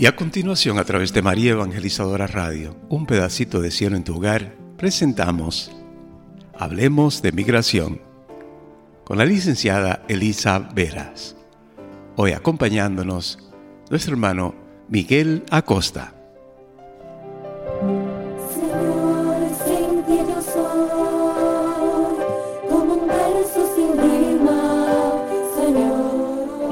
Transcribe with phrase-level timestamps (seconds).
[0.00, 4.14] Y a continuación, a través de María Evangelizadora Radio, un pedacito de cielo en tu
[4.14, 5.72] hogar, presentamos
[6.56, 8.00] Hablemos de Migración
[9.02, 11.34] con la licenciada Elisa Veras.
[12.14, 13.40] Hoy acompañándonos
[13.90, 14.54] nuestro hermano
[14.88, 16.14] Miguel Acosta.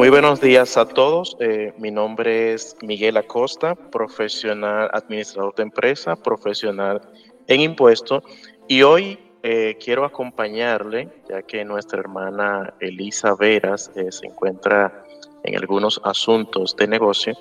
[0.07, 1.37] Muy buenos días a todos.
[1.41, 7.01] Eh, mi nombre es Miguel Acosta, profesional administrador de empresa, profesional
[7.49, 8.23] en impuestos.
[8.69, 15.05] Y hoy eh, quiero acompañarle, ya que nuestra hermana Elisa Veras eh, se encuentra
[15.43, 17.35] en algunos asuntos de negocio.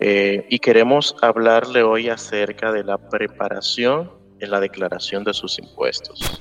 [0.00, 6.40] y queremos hablarle hoy acerca de la preparación en la declaración de sus impuestos.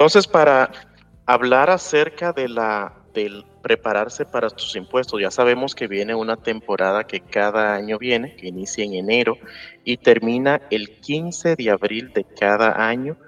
[0.00, 0.72] Entonces, para
[1.26, 7.06] hablar acerca de la del prepararse para sus impuestos, ya sabemos que viene una temporada
[7.06, 9.36] que cada año viene, que inicia en enero
[9.84, 13.18] y termina el 15 de abril de cada año,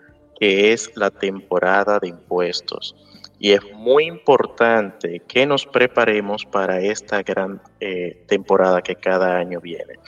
[0.40, 2.96] que es la temporada de impuestos.
[3.38, 9.60] Y es muy importante que nos preparemos para esta gran eh, temporada que cada año
[9.60, 9.98] viene.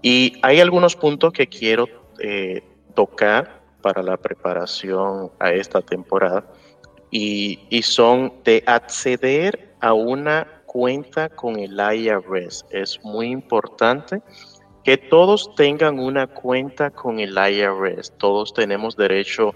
[0.00, 1.88] Y hay algunos puntos que quiero
[2.20, 2.62] eh,
[2.94, 3.57] tocar
[3.88, 6.44] para la preparación a esta temporada
[7.10, 12.66] y, son de acceder a una cuenta con el IRS.
[12.70, 14.20] Es muy importante
[14.84, 18.12] que todos tengan una cuenta con el IRS.
[18.18, 19.54] Todos tenemos derecho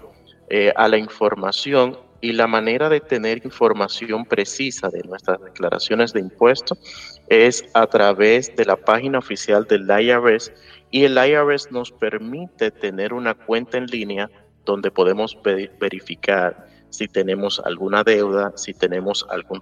[0.49, 6.21] eh, a la información y la manera de tener información precisa de nuestras declaraciones de
[6.21, 6.79] impuestos
[7.27, 10.51] es a través de la página oficial del IRS
[10.93, 14.29] y el IRS nos permite tener una cuenta en línea
[14.63, 15.35] donde podemos
[15.79, 19.59] verificar si tenemos alguna deuda, si tenemos algún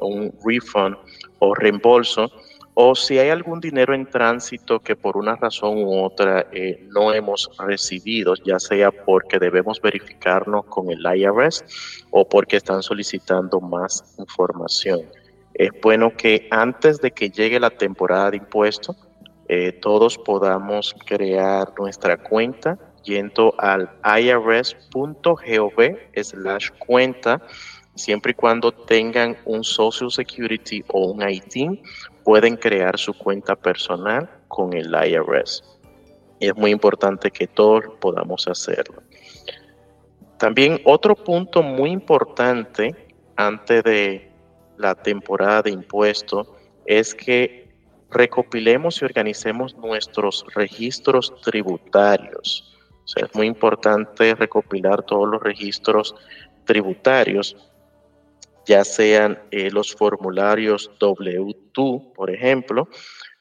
[0.00, 0.96] un refund
[1.38, 2.32] o reembolso,
[2.74, 7.12] o si hay algún dinero en tránsito que por una razón u otra eh, no
[7.12, 11.64] hemos recibido, ya sea porque debemos verificarnos con el IRS
[12.10, 15.02] o porque están solicitando más información.
[15.54, 18.96] Es bueno que antes de que llegue la temporada de impuestos,
[19.48, 25.76] eh, todos podamos crear nuestra cuenta yendo al irs.gov
[26.14, 27.42] slash cuenta,
[27.94, 31.82] siempre y cuando tengan un Social Security o un ITIN,
[32.24, 35.64] pueden crear su cuenta personal con el IRS.
[36.40, 39.02] es muy importante que todos podamos hacerlo.
[40.38, 42.96] También otro punto muy importante
[43.36, 44.28] antes de
[44.76, 46.48] la temporada de impuestos
[46.84, 47.61] es que
[48.12, 52.78] recopilemos y organicemos nuestros registros tributarios.
[53.04, 56.14] O sea, es muy importante recopilar todos los registros
[56.64, 57.56] tributarios,
[58.66, 62.88] ya sean eh, los formularios W2, por ejemplo,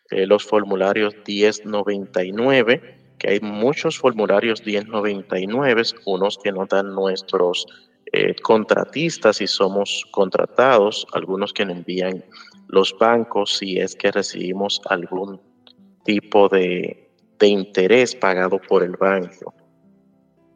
[0.09, 7.67] eh, los formularios 1099, que hay muchos formularios 1099, unos que nos dan nuestros
[8.13, 12.25] eh, contratistas si somos contratados, algunos que nos envían
[12.71, 15.39] los bancos si es que recibimos algún
[16.03, 17.09] tipo de,
[17.43, 19.53] interés pagado por el banco.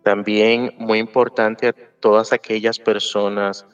[0.04, 3.66] También muy importante a todas aquellas personas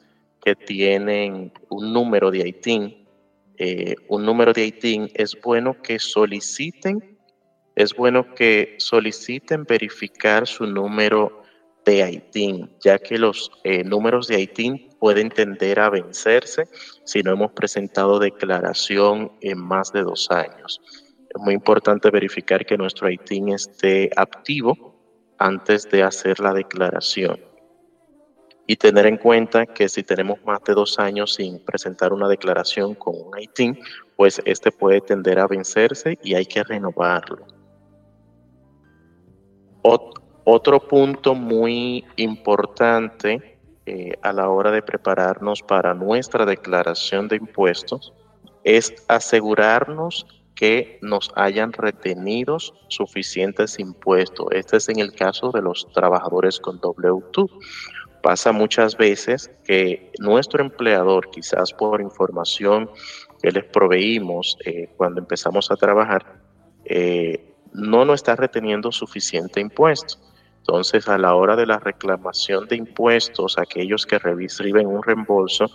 [0.42, 3.06] que tienen un número de ITIN.
[3.58, 7.18] Eh, un número de ITIN es bueno que soliciten,
[7.76, 11.41] es bueno que soliciten verificar su número
[11.84, 16.68] de ITIN, ya que los eh, números de ITIN pueden tender a vencerse
[17.04, 20.80] si no hemos presentado declaración en más de dos años.
[21.28, 24.94] Es muy importante verificar que nuestro ITIN esté activo
[25.38, 27.40] antes de hacer la declaración.
[28.66, 32.94] Y tener en cuenta que si tenemos más de dos años sin presentar una declaración
[32.94, 33.78] con un ITIN,
[34.14, 37.44] pues este puede tender a vencerse y hay que renovarlo.
[40.44, 48.12] Otro punto muy importante eh, a la hora de prepararnos para nuestra declaración de impuestos
[48.64, 54.46] es asegurarnos que nos hayan retenidos suficientes impuestos.
[54.52, 57.50] Este es en el caso de los trabajadores con W2.
[58.22, 62.88] Pasa muchas veces que nuestro empleador, quizás por información
[63.42, 66.40] que les proveímos eh, cuando empezamos a trabajar,
[66.84, 70.18] eh, no nos está reteniendo suficiente impuesto.
[70.62, 75.66] Entonces, a la hora de la reclamación de impuestos, aquellos que reciben un reembolso,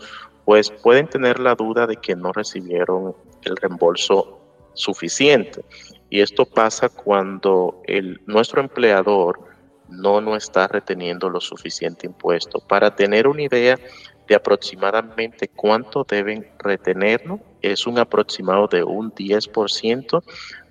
[0.45, 3.13] pues pueden tener la duda de que no recibieron
[3.43, 4.39] el reembolso
[4.73, 5.65] suficiente.
[6.09, 7.81] Y esto pasa cuando
[8.27, 9.41] nuestro empleador
[9.89, 12.59] no nos está reteniendo lo suficiente impuesto.
[12.59, 13.77] Para tener una idea
[14.25, 20.23] de aproximadamente cuánto deben retenerlo, es un aproximado de un 10%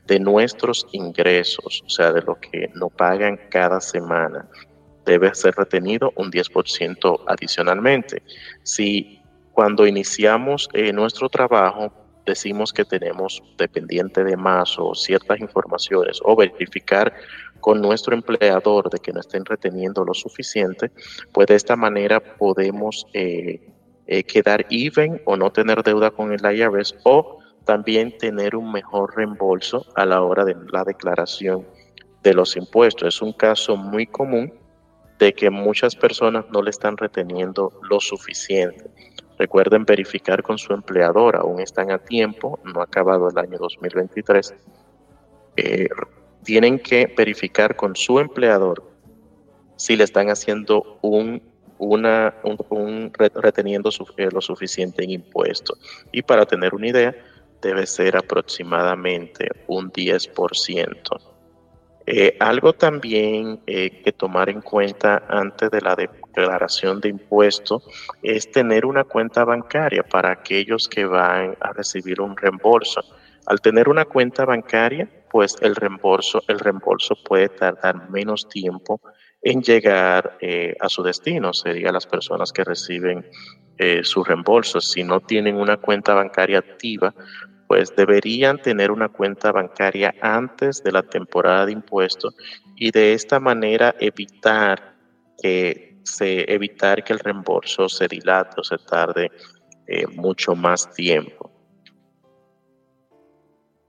[0.06, 4.49] de nuestros ingresos, o sea, de lo que nos pagan cada semana.
[5.05, 8.23] Debe ser retenido un 10% adicionalmente.
[8.62, 9.20] Si
[9.53, 11.93] cuando iniciamos eh, nuestro trabajo
[12.26, 17.14] decimos que tenemos dependiente de más o ciertas informaciones o verificar
[17.61, 20.91] con nuestro empleador de que no estén reteniendo lo suficiente,
[21.32, 23.61] pues de esta manera podemos eh,
[24.06, 29.15] eh, quedar even o no tener deuda con el IRS o también tener un mejor
[29.17, 31.67] reembolso a la hora de la declaración
[32.23, 33.17] de los impuestos.
[33.17, 34.55] Es un caso muy común
[35.19, 38.89] de que muchas personas no le están reteniendo lo suficiente.
[39.39, 44.55] Recuerden verificar con su empleador, aún están a tiempo, no ha acabado el año 2023.
[45.57, 45.89] Eh,
[46.45, 48.85] tienen que verificar con su empleador
[49.75, 51.43] si le están haciendo un,
[51.79, 52.35] una,
[52.71, 55.79] un, reteniendo eh, lo suficiente en impuestos.
[56.12, 57.15] Y para tener una idea,
[57.67, 61.37] debe ser aproximadamente un 10%.
[62.09, 67.83] Eh, algo también eh, que tomar en cuenta antes de la declaración de impuestos
[68.23, 73.03] es tener una cuenta bancaria para aquellos que van a recibir un reembolso.
[73.47, 79.01] Al tener una cuenta bancaria, pues el reembolso, el reembolso puede tardar menos tiempo
[79.43, 83.27] en llegar eh, a su destino, sería las personas que reciben
[84.05, 84.81] su reembolso.
[84.81, 87.12] Si no tienen una cuenta bancaria activa,
[87.67, 92.35] pues deberían tener una cuenta bancaria antes de la temporada de impuestos
[92.77, 94.95] y de esta manera evitar
[95.43, 99.31] que se evitar que el reembolso se dilate o se tarde
[99.87, 101.51] eh, mucho más tiempo.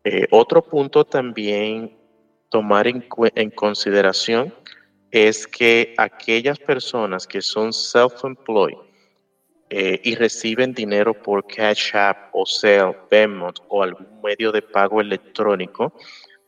[0.03, 1.95] Eh, otro punto también
[2.49, 4.53] tomar en, en consideración
[5.11, 8.86] es que aquellas personas que son self-employed
[9.69, 15.01] eh, y reciben dinero por Cash App o Zelle, Venmo o algún medio de pago
[15.01, 15.93] electrónico,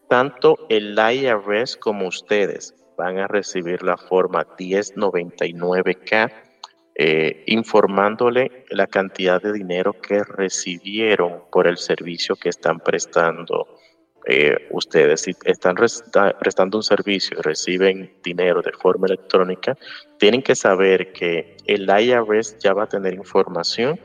[0.08, 6.32] tanto el IRS como ustedes van a recibir la forma 1099K
[7.02, 13.80] eh, informándole la cantidad de dinero que recibieron por el servicio que están prestando
[14.26, 19.78] eh, ustedes si están prestando un servicio y reciben dinero de forma electrónica,
[20.18, 24.00] tienen que saber que el IRS ya va a tener información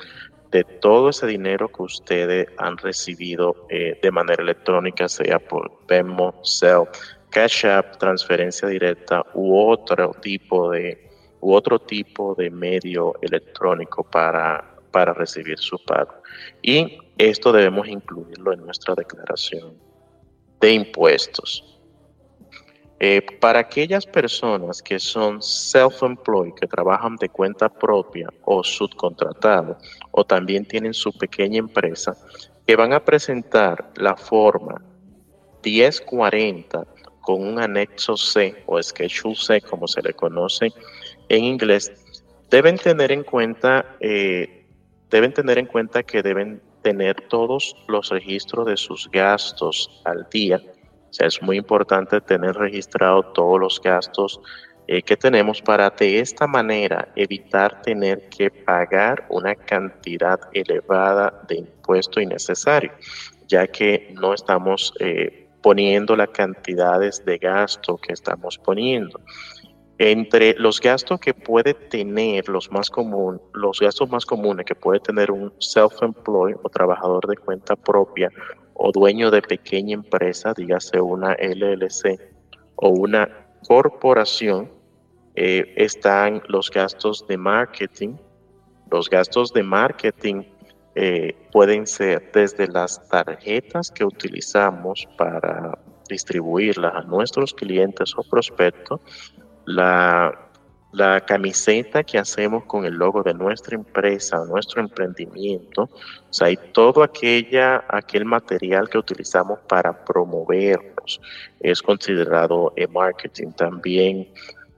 [0.51, 6.41] de todo ese dinero que ustedes han recibido eh, de manera electrónica, sea por Venmo,
[6.45, 6.89] Zelle,
[7.31, 11.11] Cash App, transferencia directa u otro tipo de
[11.41, 16.15] u otro tipo de medio electrónico para, para recibir su pago.
[16.63, 19.84] Y esto debemos incluirlo en nuestra declaración
[20.65, 21.63] de impuestos.
[22.99, 29.77] Eh, para aquellas personas que son self-employed, que trabajan de cuenta propia o subcontratado,
[30.13, 32.17] o también tienen su pequeña empresa,
[32.67, 34.81] que van a presentar la forma
[35.63, 36.87] 1040
[37.21, 40.73] con un anexo C o Schedule C, como se le conoce
[41.29, 41.93] en inglés,
[42.49, 44.65] deben tener en cuenta, eh,
[45.11, 50.61] deben tener en cuenta que deben tener todos los registros de sus gastos al día.
[51.11, 54.39] O sea, es muy importante tener registrado todos los gastos
[54.87, 61.57] eh, que tenemos para de esta manera evitar tener que pagar una cantidad elevada de
[61.57, 62.93] impuesto innecesario,
[63.49, 69.19] ya que no estamos eh, poniendo las cantidades de gasto que estamos poniendo.
[69.99, 74.99] Entre los gastos que puede tener los más común, los gastos más comunes que puede
[74.99, 78.29] tener un self-employed o trabajador de cuenta propia
[78.75, 82.19] o dueño de pequeña empresa, dígase una LLC
[82.75, 83.29] o una
[83.69, 84.69] corporación,
[85.37, 88.17] eh, están los gastos de marketing.
[88.91, 90.43] Los gastos de marketing
[90.97, 99.01] eh, pueden ser desde las tarjetas que utilizamos para distribuirlas a nuestros clientes o prospectos
[99.67, 100.41] la,
[101.27, 107.03] camiseta que hacemos con el logo de nuestra empresa, nuestro emprendimiento, o sea, y todo
[107.03, 111.21] aquella, aquel material que utilizamos para promovernos
[111.59, 113.51] es considerado en marketing.
[113.53, 114.29] También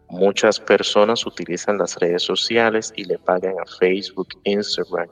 [0.08, 5.08] muchas personas utilizan las redes sociales y le pagan a Facebook, Instagram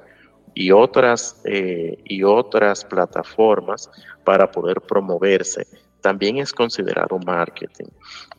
[0.54, 3.90] y otras, eh, y otras plataformas
[4.24, 5.66] para poder promoverse
[6.04, 7.86] también es considerado marketing.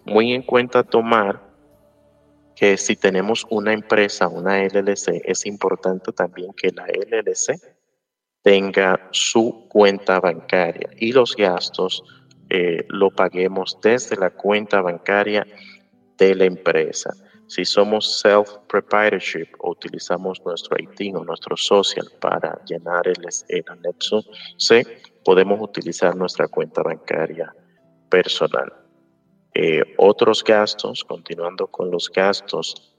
[0.06, 1.42] Muy en cuenta tomar
[2.56, 7.60] que si tenemos una empresa, una LLC, es importante también que la LLC
[8.44, 12.04] tenga su cuenta bancaria y los gastos
[12.52, 15.48] eh, lo paguemos desde la cuenta bancaria
[16.20, 17.16] de la empresa.
[17.48, 24.24] Si somos self-proprietorship o utilizamos nuestro ITIN o nuestro social para llenar el, anexo
[24.58, 24.86] C,
[25.26, 27.54] podemos utilizar nuestra cuenta bancaria
[28.10, 28.72] personal.
[29.56, 32.96] Eh, otros gastos, continuando con los gastos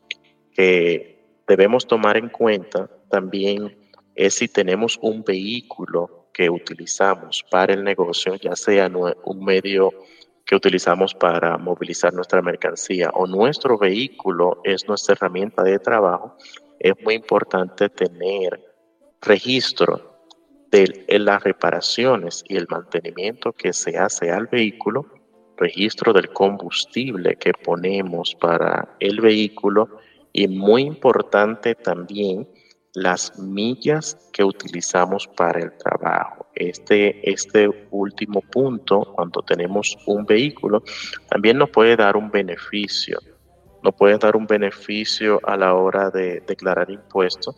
[0.52, 3.78] que debemos tomar en cuenta también
[4.14, 8.90] es si tenemos un vehículo que utilizamos para el negocio, ya sea
[9.25, 9.92] un medio
[10.45, 16.37] que utilizamos para movilizar nuestra mercancía o nuestro vehículo es nuestra herramienta de trabajo,
[16.78, 18.61] es muy importante tener
[19.21, 20.15] registro
[20.76, 25.06] de las reparaciones y el mantenimiento que se hace al vehículo,
[25.56, 29.88] registro del combustible que ponemos para el vehículo
[30.33, 32.47] y muy importante también
[32.92, 36.47] las millas que utilizamos para el trabajo.
[36.54, 40.83] Este, este último punto, cuando tenemos un vehículo,
[41.30, 43.18] también nos puede dar un beneficio.
[43.83, 47.56] Nos puede dar un beneficio a la hora de declarar impuestos,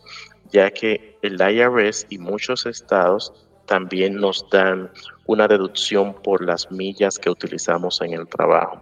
[0.51, 3.33] ya que el IRS y muchos estados
[3.65, 4.91] también nos dan
[5.27, 8.81] una deducción por las millas que utilizamos en el trabajo.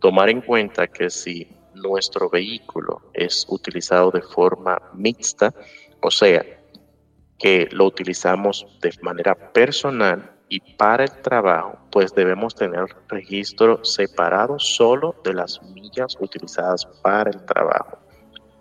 [0.00, 5.54] Tomar en cuenta que si nuestro vehículo es utilizado de forma mixta,
[6.00, 6.44] o sea,
[7.38, 14.58] que lo utilizamos de manera personal y para el trabajo, pues debemos tener registro separado
[14.58, 17.98] solo de las millas utilizadas para el trabajo.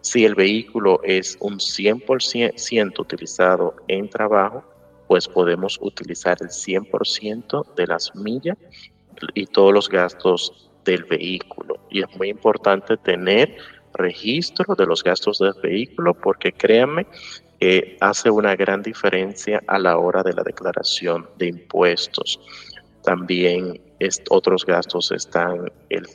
[0.06, 4.64] Si el vehículo es un 100% utilizado en trabajo,
[5.08, 8.56] pues podemos utilizar el 100% de las millas
[9.34, 11.80] y todos los gastos del vehículo.
[11.90, 13.58] Y es muy importante tener
[13.96, 17.08] registro de los gastos del vehículo porque créanme
[17.60, 22.40] que hace una gran diferencia a la hora de la declaración de impuestos.
[23.02, 23.82] También
[24.30, 25.72] otros gastos están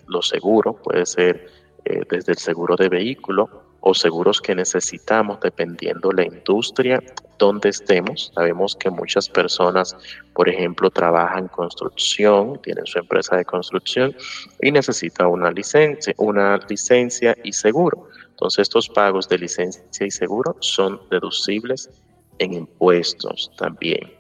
[0.07, 1.49] los seguros, puede ser
[1.87, 7.03] eh, desde el seguro de vehículo o seguros que necesitamos dependiendo la industria
[7.39, 8.31] donde estemos.
[8.35, 9.97] Sabemos que muchas personas,
[10.35, 14.15] por ejemplo, trabajan construcción, tienen su empresa de construcción
[14.61, 18.09] y necesitan una licencia, una licencia y seguro.
[18.29, 21.91] Entonces, estos pagos de licencia y seguro son deducibles
[22.39, 24.13] en impuestos también.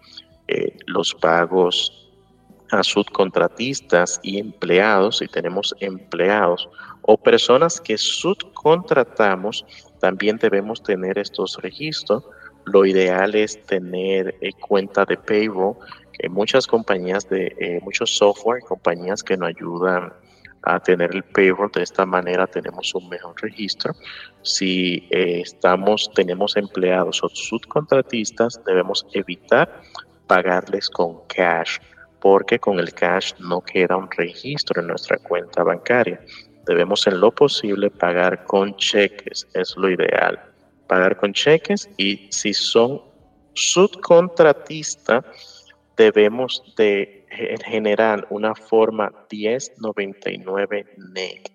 [0.48, 1.99] Eh, los pagos
[2.72, 6.68] a subcontratistas y empleados, si tenemos empleados
[7.02, 9.64] o personas que subcontratamos,
[10.00, 12.24] también debemos tener estos registros.
[12.64, 15.76] Lo ideal es tener eh, cuenta de payroll,
[16.12, 20.12] que muchas compañías de eh, muchos software, compañías que nos ayudan
[20.62, 21.70] a tener el payroll.
[21.72, 23.94] De esta manera tenemos un mejor registro.
[24.42, 29.82] Si eh, estamos, tenemos empleados o subcontratistas, debemos evitar
[30.26, 31.78] pagarles con cash
[32.20, 36.20] porque con el cash no queda un registro en nuestra cuenta bancaria.
[36.66, 40.40] Debemos en lo posible pagar con cheques, es lo ideal.
[40.86, 43.00] Pagar con cheques y si son
[43.54, 45.24] subcontratistas,
[45.96, 47.26] debemos de
[47.64, 51.52] generar una forma 1099 NEC.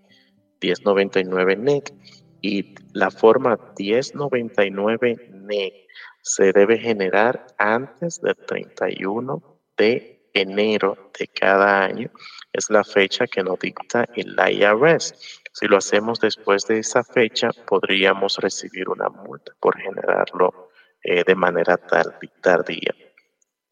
[0.61, 1.93] 1099 NEC
[2.41, 5.73] y la forma 1099 NEC
[6.21, 9.43] se debe generar antes del 31
[9.77, 12.11] de enero de cada año
[12.53, 15.41] es la fecha que nos dicta el IRS.
[15.51, 20.69] Si lo hacemos después de esa fecha, podríamos recibir una multa por generarlo
[21.03, 22.93] eh, de manera tardía.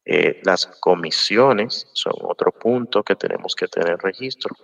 [0.06, 4.54] Eh, las comisiones son otro punto que tenemos que tener registro.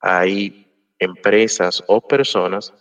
[0.00, 2.72] Hay empresas o personas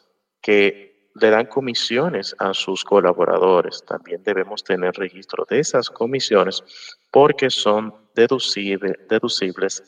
[0.41, 3.83] que le dan comisiones a sus colaboradores.
[3.85, 6.63] También debemos tener registro de esas comisiones
[7.11, 9.83] porque son deducibles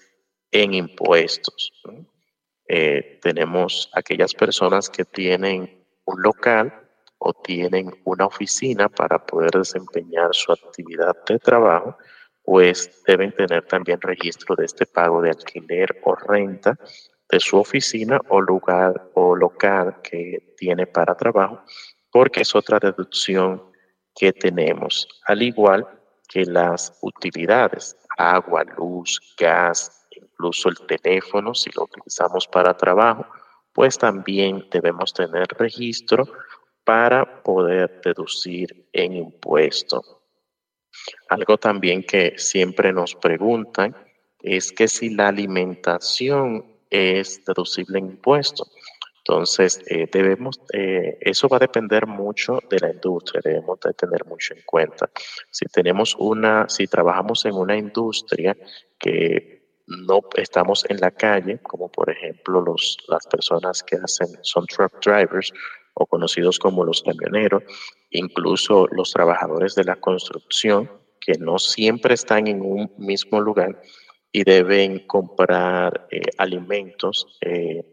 [0.51, 1.71] en impuestos.
[2.67, 6.83] Eh, tenemos aquellas personas que tienen un local
[7.17, 11.97] o tienen una oficina para poder desempeñar su actividad de trabajo,
[12.43, 16.77] pues deben tener también registro de este pago de alquiler o renta
[17.29, 21.61] de su oficina o lugar o local que tiene para trabajo,
[22.11, 23.63] porque es otra deducción
[24.13, 25.87] que tenemos, al igual
[26.27, 33.25] que las utilidades, agua, luz, gas, incluso el teléfono, si lo utilizamos para trabajo,
[33.73, 36.25] pues también debemos tener registro
[36.83, 40.01] para poder deducir en impuesto.
[41.29, 43.95] Algo también que siempre nos preguntan
[44.39, 48.65] es que si la alimentación es deducible en impuesto.
[49.25, 54.25] Entonces, eh, debemos, eh, eso va a depender mucho de la industria, debemos de tener
[54.25, 55.09] mucho en cuenta.
[55.49, 58.55] Si tenemos una, si trabajamos en una industria
[58.99, 64.65] que no estamos en la calle, como por ejemplo los, las personas que hacen, son
[64.65, 65.53] truck drivers
[65.93, 67.63] o conocidos como los camioneros,
[68.09, 73.81] incluso los trabajadores de la construcción, que no siempre están en un mismo lugar
[74.33, 77.85] y deben comprar eh, alimentos eh,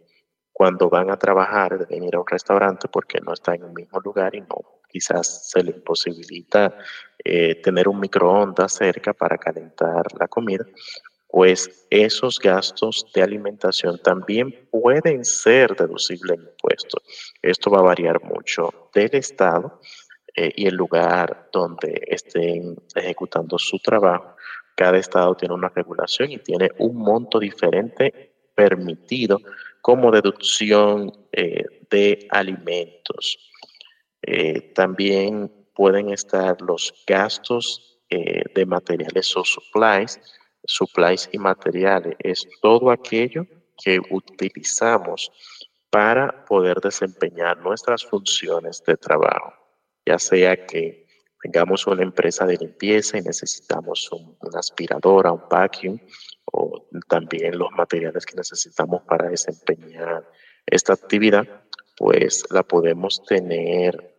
[0.60, 3.98] cuando van a trabajar, deben ir a un restaurante porque no están en el mismo
[4.00, 6.76] lugar y no quizás se les imposibilita
[7.24, 10.66] eh, tener un microondas cerca para calentar la comida
[11.28, 17.02] pues esos gastos de alimentación también pueden ser deducibles en impuestos.
[17.40, 19.80] Esto va a variar mucho del Estado
[20.36, 24.36] eh, y el lugar donde estén ejecutando su trabajo.
[24.76, 29.38] Cada Estado tiene una regulación y tiene un monto diferente permitido
[29.80, 33.38] como deducción eh, de alimentos.
[34.22, 40.20] Eh, también pueden estar los gastos de materiales o supplies,
[40.64, 43.46] supplies y materiales, es todo aquello
[43.82, 45.30] que utilizamos
[45.90, 49.52] para poder desempeñar nuestras funciones de trabajo,
[50.06, 51.06] ya sea que
[51.42, 55.98] tengamos una empresa de limpieza y necesitamos un, una aspiradora, un vacuum,
[56.52, 60.28] o también los materiales que necesitamos para desempeñar
[60.66, 61.46] esta actividad,
[61.96, 64.16] pues la podemos tener,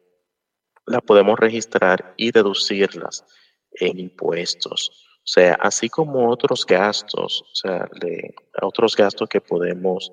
[0.85, 3.25] la podemos registrar y deducirlas
[3.73, 5.07] en impuestos.
[5.17, 7.89] O sea, así como otros gastos, o sea,
[8.61, 10.11] otros gastos que podemos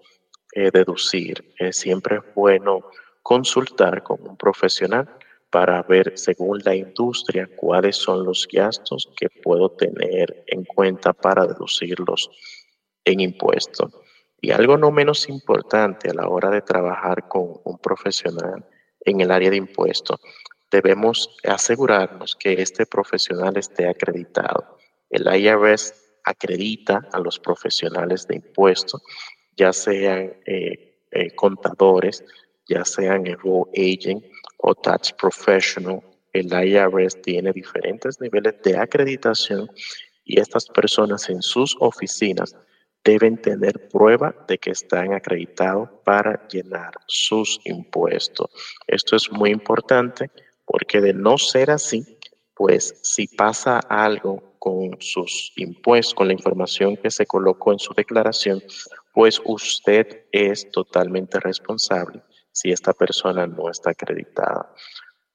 [0.53, 2.91] eh, deducir, siempre es bueno
[3.23, 5.09] consultar con un profesional
[5.50, 11.47] para ver según la industria cuáles son los gastos que puedo tener en cuenta para
[11.47, 12.31] deducirlos
[13.05, 13.93] en impuestos.
[14.40, 18.64] Y algo no menos importante a la hora de trabajar con un profesional
[19.05, 20.21] en el área de impuestos,
[20.71, 24.78] debemos asegurarnos que este profesional esté acreditado
[25.11, 29.02] el IRS acredita a los profesionales de impuestos,
[29.57, 32.25] ya sean eh, eh, contadores,
[32.68, 34.24] ya sean enroll agent
[34.59, 36.02] o tax professional.
[36.33, 39.68] El IRS tiene diferentes niveles de acreditación
[40.24, 42.54] y estas personas en sus oficinas
[43.02, 48.50] deben tener prueba de que están acreditados para llenar sus impuestos.
[48.87, 50.31] Esto es muy importante
[50.66, 52.18] porque de no ser así,
[52.54, 57.94] pues si pasa algo con sus impuestos, con la información que se colocó en su
[57.94, 58.62] declaración,
[59.14, 62.22] pues usted es totalmente responsable
[62.59, 64.75] si esta persona no está acreditada.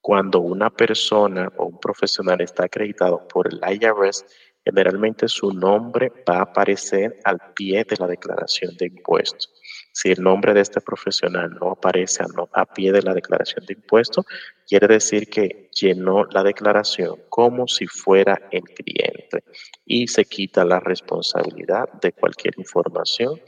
[0.01, 4.25] Cuando una persona o un profesional está acreditado por el IRS,
[4.65, 9.53] generalmente su nombre va a aparecer al pie de la declaración de impuestos.
[9.93, 14.25] Si el nombre de este profesional no aparece a, pie de la declaración de impuestos,
[14.67, 19.45] quiere decir que llenó la declaración como si fuera el cliente
[19.85, 23.39] y se quita la responsabilidad de cualquier información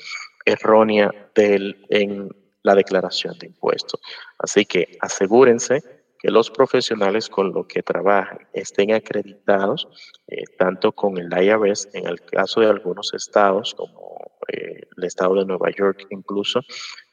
[0.46, 2.30] errónea del, en
[2.65, 4.01] la declaración de impuestos.
[4.39, 5.84] Así que asegúrense
[6.17, 9.88] que los profesionales con los que trabajan estén acreditados
[10.28, 15.36] eh, tanto con el IRS en el caso de algunos estados como eh, el estado
[15.36, 16.62] de Nueva York incluso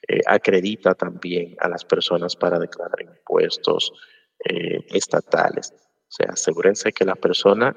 [0.08, 3.92] eh, acredita también a las personas para declarar impuestos
[4.88, 5.72] estatales.
[5.72, 7.76] O sea, asegúrense que la persona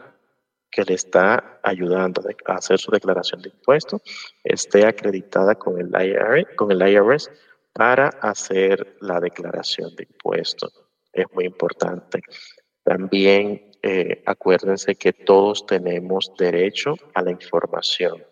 [0.72, 4.02] que le está ayudando a hacer su declaración de impuestos
[4.44, 7.30] esté acreditada con el IRS, con el IRS
[7.76, 10.72] para hacer la declaración de impuestos
[11.12, 12.22] es muy importante.
[12.84, 18.24] También eh, acuérdense que todos tenemos derecho a la información.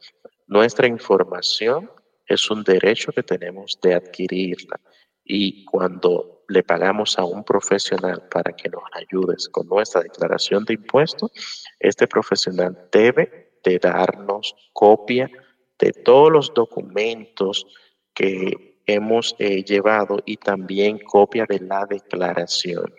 [0.48, 1.92] Nuestra información
[2.26, 4.80] es un derecho que tenemos de adquirirla
[5.26, 10.76] y cuando le pagamos a un profesional para que nos ayude con nuestra declaración de
[10.76, 11.32] impuestos,
[11.80, 15.30] este profesional debe de darnos copia
[15.78, 17.66] de todos los documentos
[18.14, 22.94] que hemos eh, llevado y también copia de la declaración.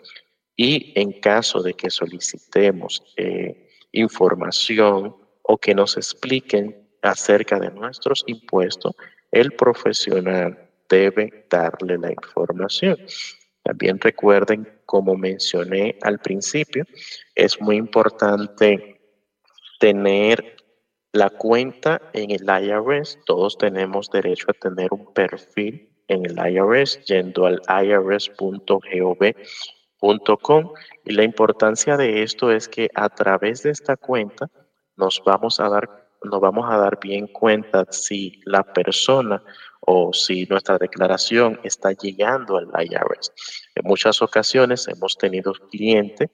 [0.55, 8.23] Y en caso de que solicitemos eh, información o que nos expliquen acerca de nuestros
[8.27, 8.95] impuestos,
[9.31, 12.97] el profesional debe darle la información.
[13.63, 16.85] También recuerden, como mencioné al principio,
[17.33, 19.01] es muy importante
[19.79, 20.54] tener
[21.15, 27.05] la cuenta en el IRS, todos tenemos derecho a tener un perfil en el IRS
[27.05, 28.33] yendo al irs.gov.com
[31.05, 34.51] y la importancia de esto es que a través de esta cuenta
[34.97, 39.41] nos vamos a dar nos vamos a dar bien cuenta si la persona
[39.81, 43.31] o si nuestra declaración está llegando al IRS.
[43.75, 46.29] En muchas ocasiones hemos tenido clientes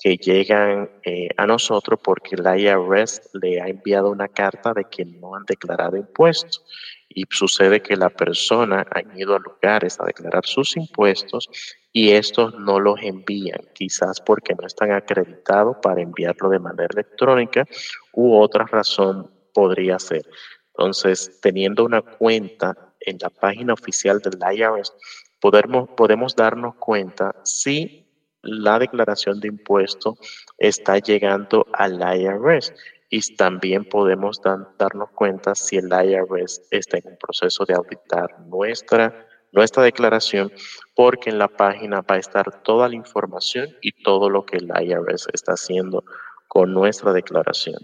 [0.00, 5.04] que llegan eh, a nosotros porque la IRS le ha enviado una carta de que
[5.04, 6.64] no han declarado impuestos.
[7.08, 11.48] Y sucede que la persona ha ido a lugares a declarar sus impuestos
[11.92, 17.66] y estos no los envían, quizás porque no están acreditados para enviarlo de manera electrónica
[18.12, 20.22] u otra razón podría ser.
[20.68, 24.94] Entonces, teniendo una cuenta en la página oficial del IRS,
[25.40, 28.09] podemos, podemos darnos cuenta si
[28.42, 30.16] la declaración de impuesto
[30.58, 32.72] está llegando al IRS
[33.10, 34.40] y también podemos
[34.78, 40.52] darnos cuenta si el IRS está en un proceso de auditar nuestra, nuestra declaración,
[40.94, 44.68] porque en la página va a estar toda la información y todo lo que el
[44.68, 46.04] IRS está haciendo
[46.46, 47.78] con nuestra declaración.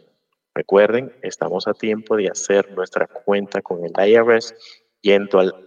[0.55, 4.55] Recuerden, estamos a tiempo de hacer nuestra cuenta con el IRS
[5.03, 5.65] yendo al,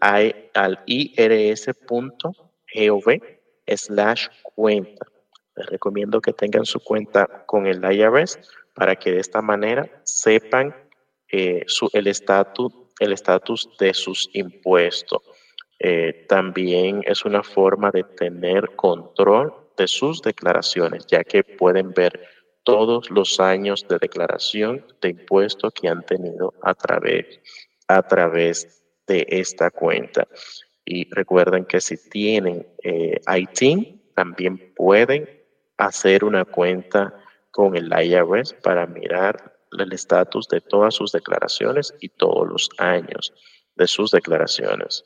[0.54, 1.80] al irs.gov
[3.76, 5.06] slash cuenta.
[5.56, 8.40] Les recomiendo que tengan su cuenta con el IRS
[8.74, 10.76] para que de esta manera sepan
[11.28, 15.22] eh, el estatus el estatus de sus impuestos.
[15.80, 22.20] Eh, también es una forma de tener control de sus declaraciones, ya que pueden ver
[22.64, 27.40] todos los años de declaración de impuestos que han tenido a través,
[27.88, 30.28] a través de esta cuenta.
[30.92, 35.30] Y recuerden que si tienen eh, IT, también pueden
[35.78, 37.14] hacer una cuenta
[37.52, 43.32] con el IRS para mirar el estatus de todas sus declaraciones y todos los años
[43.76, 45.04] de sus declaraciones.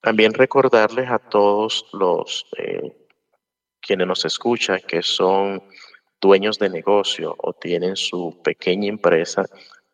[0.00, 3.06] También recordarles a todos los eh,
[3.80, 5.62] quienes nos escuchan que son
[6.24, 9.44] dueños de negocio o tienen su pequeña empresa,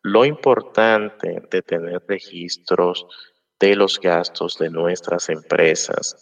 [0.01, 3.05] lo importante de tener registros
[3.59, 6.15] de los gastos de nuestras empresas,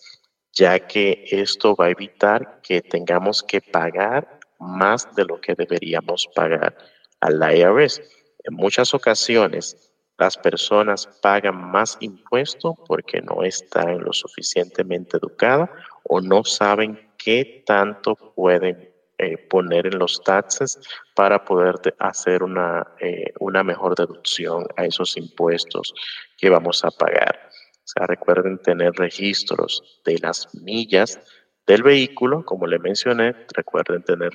[0.52, 6.28] ya que esto va a evitar que tengamos que pagar más de lo que deberíamos
[6.34, 6.76] pagar
[7.22, 8.02] al IRS.
[8.45, 15.69] En muchas ocasiones, las personas pagan más impuestos porque no están lo suficientemente educadas
[16.04, 18.88] o no saben qué tanto pueden
[19.21, 20.79] eh, poner en los taxes
[21.13, 25.93] para poder hacer una, eh, una mejor deducción a esos impuestos
[26.38, 27.38] que vamos a pagar.
[27.75, 31.19] O sea, recuerden tener registros de las millas
[31.67, 34.32] del vehículo, como le mencioné, recuerden tener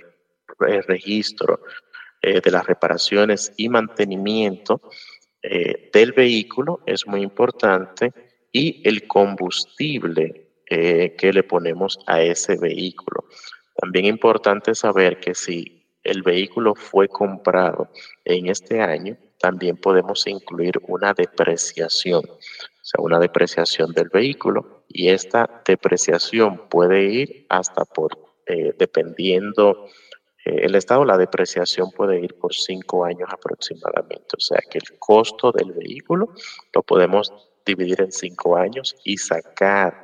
[0.68, 1.62] eh, registro
[2.20, 4.80] de las reparaciones y mantenimiento
[5.42, 8.14] del vehículo, es muy importante,
[8.50, 13.26] y el combustible que le ponemos a ese vehículo.
[13.74, 17.88] También importante saber que si el vehículo fue comprado
[18.24, 25.08] en este año, también podemos incluir una depreciación, o sea, una depreciación del vehículo y
[25.08, 29.86] esta depreciación puede ir hasta por, eh, dependiendo
[30.44, 34.98] eh, el estado, la depreciación puede ir por cinco años aproximadamente, o sea que el
[34.98, 36.30] costo del vehículo
[36.72, 37.32] lo podemos
[37.64, 40.03] dividir en cinco años y sacar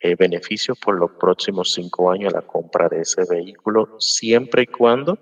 [0.00, 4.66] eh, beneficios por los próximos cinco años a la compra de ese vehículo, siempre y
[4.66, 5.18] cuando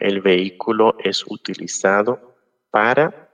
[0.00, 2.36] el vehículo es utilizado
[2.70, 3.30] para,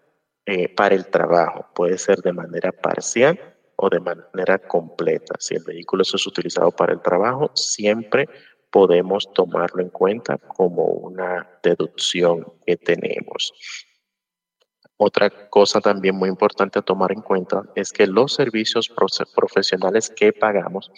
[0.47, 1.67] eh, para el trabajo.
[1.75, 3.39] Puede ser de manera parcial
[3.77, 5.35] o de manera completa.
[5.39, 8.29] Si el vehículo es utilizado para el trabajo, siempre
[8.71, 13.53] podemos tomarlo en cuenta como una deducción que tenemos.
[14.97, 18.93] Otra cosa también muy importante a tomar en cuenta es que los servicios
[19.35, 20.93] profesionales que pagamos,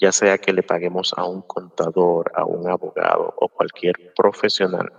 [0.00, 4.92] ya sea que le paguemos a un contador, a un abogado o cualquier profesional,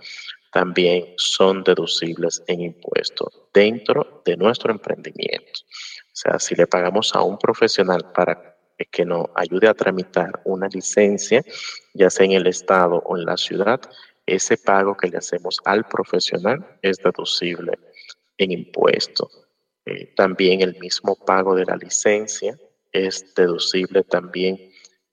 [0.52, 5.52] también son deducibles en impuestos dentro de nuestro emprendimiento.
[6.12, 8.54] O sea, si le pagamos a un profesional para
[8.90, 11.42] que nos ayude a tramitar una licencia,
[11.94, 13.80] ya sea en el estado o en la ciudad,
[14.26, 17.78] ese pago que le hacemos al profesional es deducible
[18.42, 19.46] en impuestos.
[19.84, 22.56] Eh, también el mismo pago de la licencia
[22.92, 24.58] es deducible también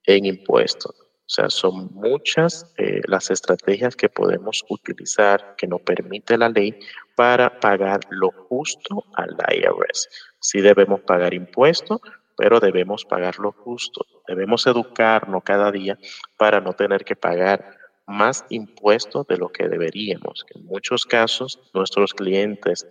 [0.06, 0.96] en impuestos.
[1.30, 6.80] O sea, son muchas eh, las estrategias que podemos utilizar que nos permite la ley
[7.16, 10.10] para pagar lo justo al IRS.
[10.40, 12.00] Sí debemos pagar impuestos,
[12.36, 14.06] pero debemos pagar lo justo.
[14.28, 16.00] Debemos educarnos cada día
[16.38, 17.78] para no tener que pagar
[18.10, 20.46] más impuestos de lo que deberíamos.
[20.56, 22.86] En muchos casos, nuestros clientes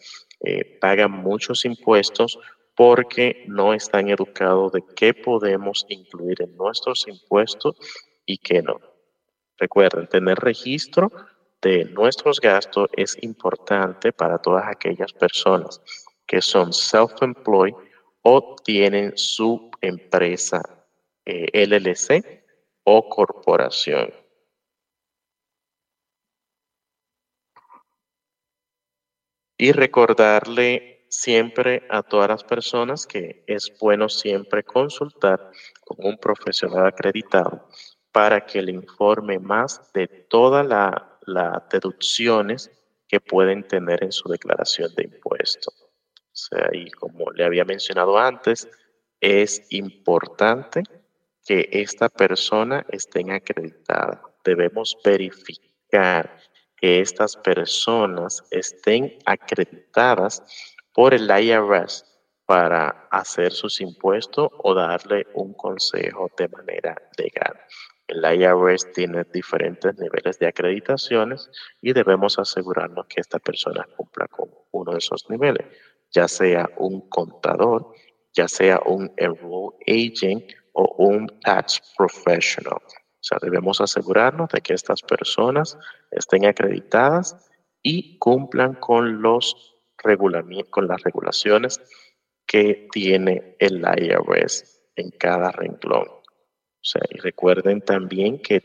[0.44, 2.38] eh, pagan muchos impuestos
[2.74, 7.76] porque no están educados de qué podemos incluir en nuestros impuestos
[8.24, 8.80] y qué no.
[9.58, 11.10] Recuerden, tener registro
[11.60, 15.80] de nuestros gastos es importante para todas aquellas personas
[16.26, 17.74] que son self-employed
[18.22, 20.62] o tienen su empresa
[21.24, 22.44] eh, LLC
[22.84, 24.12] o corporación.
[29.58, 35.50] Y recordarle siempre a todas las personas que es bueno siempre consultar
[35.84, 37.68] con un profesional acreditado
[38.12, 40.66] para que le informe más de todas
[41.26, 42.70] las deducciones
[43.08, 45.74] que pueden tener en su declaración de impuestos.
[45.80, 48.68] O sea, y como le había mencionado antes,
[49.20, 50.82] es importante
[51.44, 54.22] que esta persona esté acreditada.
[54.44, 56.38] Debemos verificar
[56.80, 60.42] que estas personas estén acreditadas
[60.94, 62.04] por el IRS
[62.46, 67.54] para hacer sus impuestos o darle un consejo de manera legal.
[68.06, 71.50] El IRS tiene diferentes niveles de acreditaciones
[71.82, 75.66] y debemos asegurarnos que esta persona cumpla con uno de esos niveles,
[76.10, 77.92] ya sea un contador,
[78.32, 82.80] ya sea un enroll agent o un tax professional.
[83.28, 85.76] Sea, debemos asegurarnos de que estas personas
[86.10, 87.50] estén acreditadas
[87.82, 89.74] y cumplan con los
[90.70, 91.80] con las regulaciones
[92.46, 96.06] que tiene el IRS en cada renglón.
[96.08, 98.56] O sea, y recuerden también que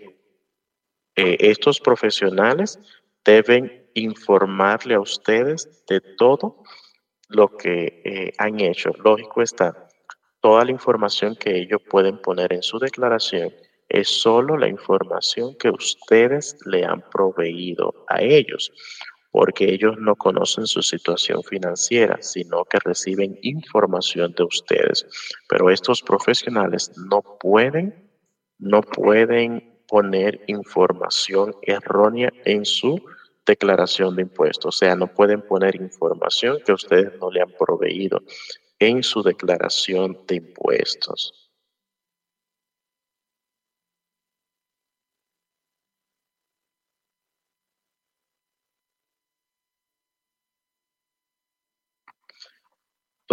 [1.15, 2.79] eh, estos profesionales
[3.25, 6.63] deben informarle a ustedes de todo
[7.27, 8.91] lo que eh, han hecho.
[9.03, 9.89] Lógico está,
[10.39, 13.51] toda la información que ellos pueden poner en su declaración
[13.93, 18.71] es solo la información que ustedes le han proveído a ellos,
[19.31, 25.05] porque ellos no conocen su situación financiera, sino que reciben información de ustedes.
[25.47, 28.11] Pero estos profesionales no pueden,
[28.57, 32.99] no pueden poner información errónea en su
[33.45, 38.21] declaración de impuestos, o sea, no pueden poner información que ustedes no le han proveído
[38.79, 41.42] en su declaración de impuestos.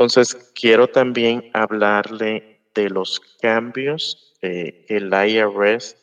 [0.00, 5.94] Entonces, quiero también hablarle de los cambios que el IRS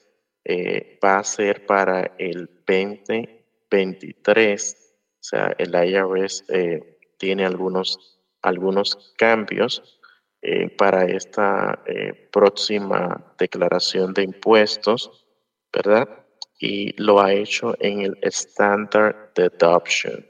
[0.45, 4.95] eh, va a hacer para el 2023.
[5.13, 9.99] O sea, el IRS eh, tiene algunos, algunos cambios
[10.43, 11.83] eh, para esta
[12.31, 15.25] próxima declaración de impuestos,
[15.73, 16.07] ¿verdad?
[16.59, 20.23] Y lo ha hecho en el Standard Deduction.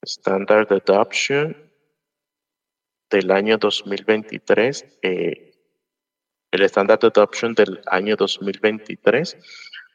[0.00, 1.63] Standard Deduction
[3.14, 5.52] del año 2023, eh,
[6.50, 9.36] el estándar de adoption del año 2023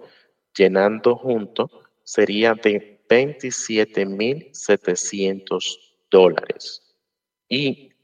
[0.56, 1.68] llenando junto,
[2.04, 5.78] sería de 27.700
[6.08, 6.82] dólares.
[7.48, 7.94] Y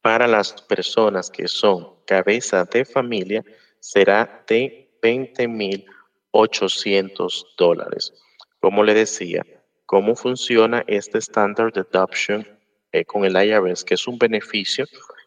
[0.00, 3.44] para las personas que son cabeza de familia,
[3.78, 8.14] será de 20.800 dólares.
[8.58, 9.44] Como le decía,
[9.92, 12.48] cómo funciona este Standard Deduction
[12.92, 14.86] eh, con el IRS, que es un beneficio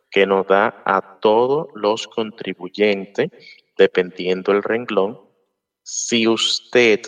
[0.09, 3.29] que nos da a todos los contribuyentes,
[3.77, 5.19] dependiendo el renglón.
[5.83, 6.99] Si usted,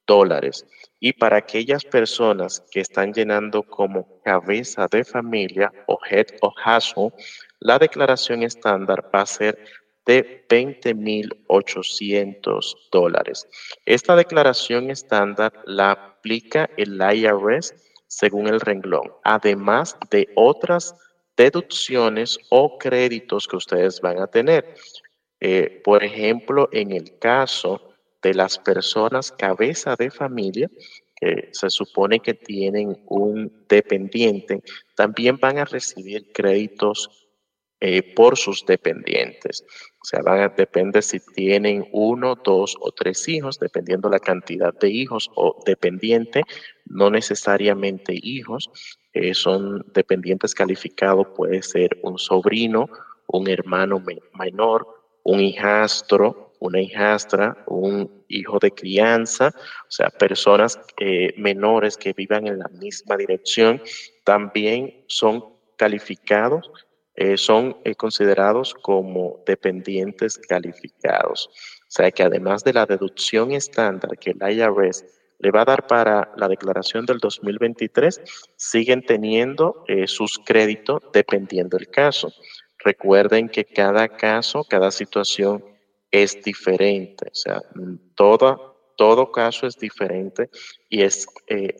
[0.06, 0.66] dólares.
[1.00, 7.12] Y para aquellas personas que están llenando como cabeza de familia o head of household,
[7.60, 9.58] la declaración estándar va a ser
[10.06, 13.46] de 20.800 dólares.
[13.86, 17.74] Esta declaración estándar la aplica el IRS
[18.06, 20.94] según el renglón, además de otras
[21.36, 24.74] deducciones o créditos que ustedes van a tener.
[25.40, 27.90] Eh, por ejemplo, en el caso
[28.22, 30.70] de las personas cabeza de familia,
[31.16, 34.62] que se supone que tienen un dependiente,
[34.96, 37.28] también van a recibir créditos
[37.80, 39.64] eh, por sus dependientes.
[40.04, 45.30] O sea, depende si tienen uno, dos o tres hijos, dependiendo la cantidad de hijos
[45.34, 46.42] o dependiente,
[46.84, 48.68] no necesariamente hijos,
[49.14, 52.86] eh, son dependientes calificados, puede ser un sobrino,
[53.28, 54.04] un hermano
[54.38, 54.86] menor,
[55.22, 62.46] un hijastro, una hijastra, un hijo de crianza, o sea, personas eh, menores que vivan
[62.46, 63.80] en la misma dirección,
[64.22, 66.70] también son calificados
[67.16, 71.48] eh, son eh, considerados como dependientes calificados.
[71.82, 75.04] O sea que además de la deducción estándar que el IRS
[75.38, 78.20] le va a dar para la declaración del 2023,
[78.56, 82.32] siguen teniendo eh, sus créditos dependiendo del caso.
[82.78, 85.64] Recuerden que cada caso, cada situación
[86.10, 87.62] es diferente, o sea,
[88.14, 90.50] todo caso es diferente
[90.88, 91.26] y es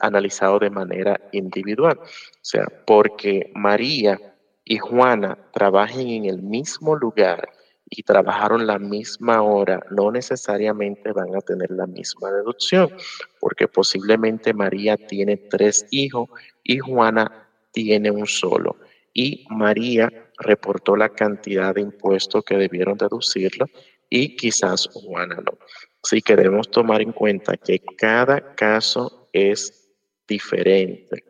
[0.00, 1.98] analizado de manera individual.
[2.00, 2.08] O
[2.42, 4.33] sea, porque María
[4.64, 7.48] y Juana trabajen en el mismo lugar
[7.88, 12.90] y trabajaron la misma hora, no necesariamente van a tener la misma deducción,
[13.40, 16.28] porque posiblemente María tiene tres hijos
[16.62, 18.76] y Juana tiene un solo.
[19.12, 23.66] Y María reportó la cantidad de impuestos que debieron deducirlo
[24.08, 25.58] y quizás Juana no.
[26.02, 29.92] Así que debemos tomar en cuenta que cada caso es
[30.26, 31.24] diferente.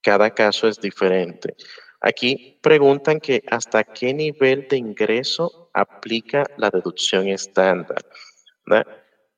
[0.00, 1.54] Cada caso es diferente.
[2.00, 8.04] Aquí preguntan que hasta qué nivel de ingreso aplica la deducción estándar.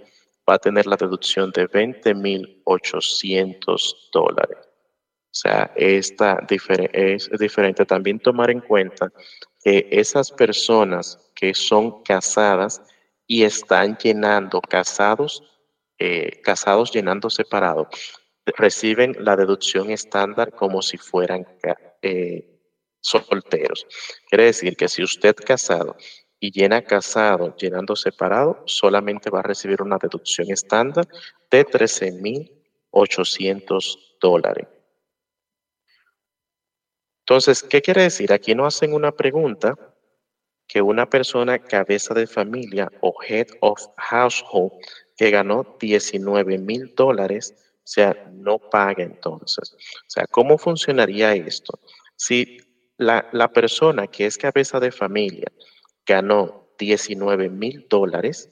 [0.50, 4.58] va a tener la deducción de 20.800 dólares.
[5.36, 7.86] O sea, esta es diferente.
[7.86, 9.12] También tomar en cuenta
[9.62, 12.82] que esas personas que son casadas
[13.28, 15.44] y están llenando casados,
[16.00, 17.88] eh, casados llenando separados,
[18.46, 21.46] reciben la deducción estándar como si fueran
[22.02, 22.62] eh,
[23.02, 23.86] solteros.
[24.30, 25.98] Quiere decir que si usted casado
[26.46, 31.08] y llena casado llenando separado, solamente va a recibir una deducción estándar
[31.50, 34.68] de 13.800 dólares.
[37.22, 38.32] Entonces, ¿qué quiere decir?
[38.32, 39.74] Aquí nos hacen una pregunta
[40.68, 44.74] que una persona cabeza de familia o head of household
[45.18, 49.74] que ganó 19 mil dólares, o sea, no paga entonces.
[49.74, 51.80] O sea, ¿cómo funcionaría esto?
[52.16, 52.60] Si
[52.98, 55.52] la, la persona que es cabeza de familia
[56.06, 58.50] ganó 19 mil dólares,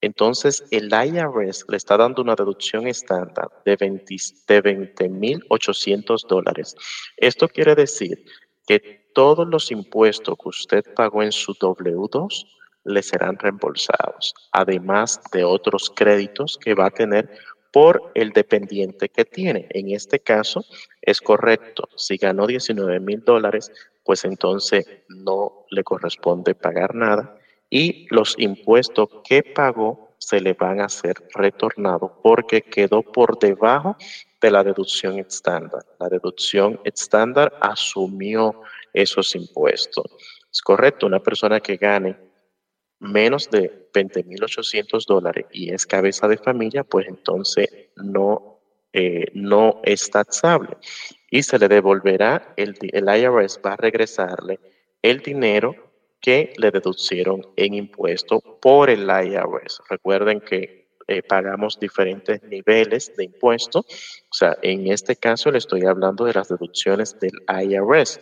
[0.00, 6.76] entonces el IRS le está dando una deducción estándar de 20 mil 800 dólares.
[7.16, 8.24] Esto quiere decir
[8.66, 12.46] que todos los impuestos que usted pagó en su W2
[12.84, 17.28] le serán reembolsados, además de otros créditos que va a tener
[17.72, 19.66] por el dependiente que tiene.
[19.70, 20.64] En este caso
[21.02, 23.72] es correcto, si ganó 19 mil dólares,
[24.08, 27.30] pues entonces no le corresponde pagar nada
[27.68, 33.98] y los impuestos que pagó se le van a ser retornados porque quedó por debajo
[34.40, 35.82] de la deducción estándar.
[36.00, 38.56] La deducción estándar asumió
[38.94, 40.06] esos impuestos.
[40.50, 42.16] Es correcto, una persona que gane
[43.00, 48.62] menos de 20.800 dólares y es cabeza de familia, pues entonces no,
[48.94, 50.78] eh, no es taxable
[51.30, 54.58] y se le devolverá, el, el IRS va a regresarle
[55.02, 55.74] el dinero
[56.20, 59.80] que le deducieron en impuesto por el IRS.
[59.88, 63.78] Recuerden que eh, pagamos diferentes niveles de impuesto.
[63.78, 68.20] O sea, en este caso le estoy hablando de las deducciones del IRS.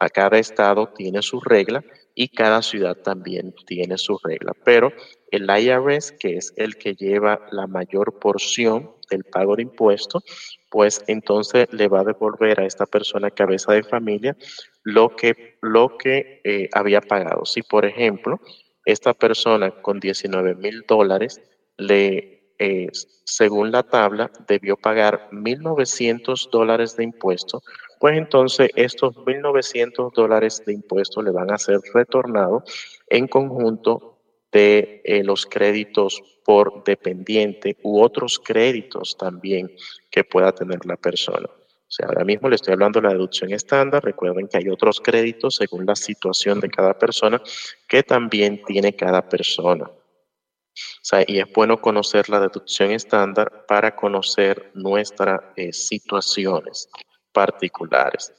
[0.00, 1.82] A cada estado tiene su regla
[2.14, 4.52] y cada ciudad también tiene su regla.
[4.64, 4.92] Pero
[5.30, 10.22] el IRS, que es el que lleva la mayor porción del pago de impuestos,
[10.70, 14.36] pues entonces le va a devolver a esta persona cabeza de familia
[14.82, 17.44] lo que, lo que eh, había pagado.
[17.44, 18.40] Si, por ejemplo,
[18.84, 21.40] esta persona con 19 mil dólares
[21.76, 22.88] le, eh,
[23.24, 27.62] según la tabla, debió pagar 1.900 dólares de impuestos,
[28.00, 32.62] pues entonces estos 1.900 dólares de impuestos le van a ser retornados
[33.08, 34.18] en conjunto
[34.52, 39.70] de eh, los créditos por dependiente u otros créditos también
[40.10, 41.46] que pueda tener la persona.
[41.46, 44.02] O sea, ahora mismo le estoy hablando de la deducción estándar.
[44.02, 47.42] Recuerden que hay otros créditos según la situación de cada persona
[47.86, 49.84] que también tiene cada persona.
[49.84, 56.88] O sea, y es bueno conocer la deducción estándar para conocer nuestras eh, situaciones
[57.30, 58.32] particulares.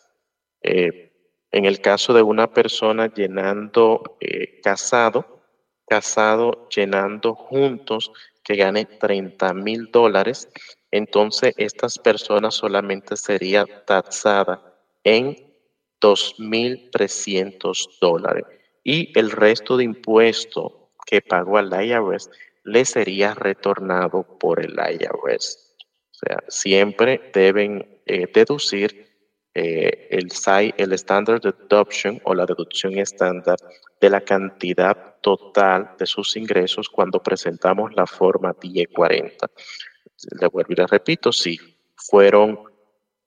[0.64, 1.14] Eh,
[1.52, 4.18] en el caso de una persona llenando
[4.64, 5.39] casado,
[5.90, 8.12] casado llenando juntos
[8.44, 10.48] que gane 30 mil dólares,
[10.92, 14.62] entonces estas personas solamente sería taxada
[15.04, 15.36] en
[16.02, 18.46] 2.300 dólares
[18.84, 22.30] y el resto de impuesto que pagó al IRS
[22.64, 25.76] le sería retornado por el IRS.
[26.12, 29.10] O sea, siempre deben eh, deducir
[29.56, 30.30] eh, el
[30.78, 33.58] el Standard Deduction o la deducción estándar
[34.00, 39.50] de la cantidad total de sus ingresos cuando presentamos la forma 1040.
[40.40, 41.58] Le vuelvo y le repito, si
[41.96, 42.60] fueron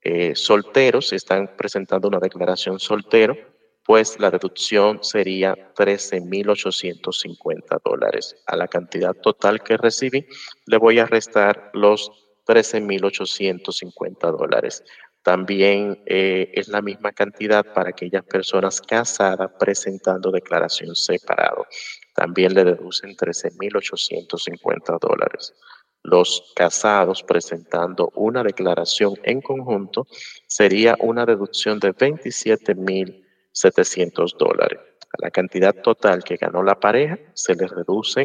[0.03, 3.37] eh, solteros, están presentando una declaración soltero,
[3.85, 8.37] pues la deducción sería 13.850 dólares.
[8.47, 10.27] A la cantidad total que recibí,
[10.67, 12.11] le voy a restar los
[12.47, 14.85] 13.850 dólares.
[15.23, 21.67] También eh, es la misma cantidad para aquellas personas casadas presentando declaración separado.
[22.15, 25.55] También le deducen 13.850 dólares.
[26.03, 30.09] Los casados presentando una declaración en conjunto
[30.49, 34.81] sería una deducción de 27.700 dólares.
[35.13, 38.25] A la cantidad total que ganó la pareja se le reduce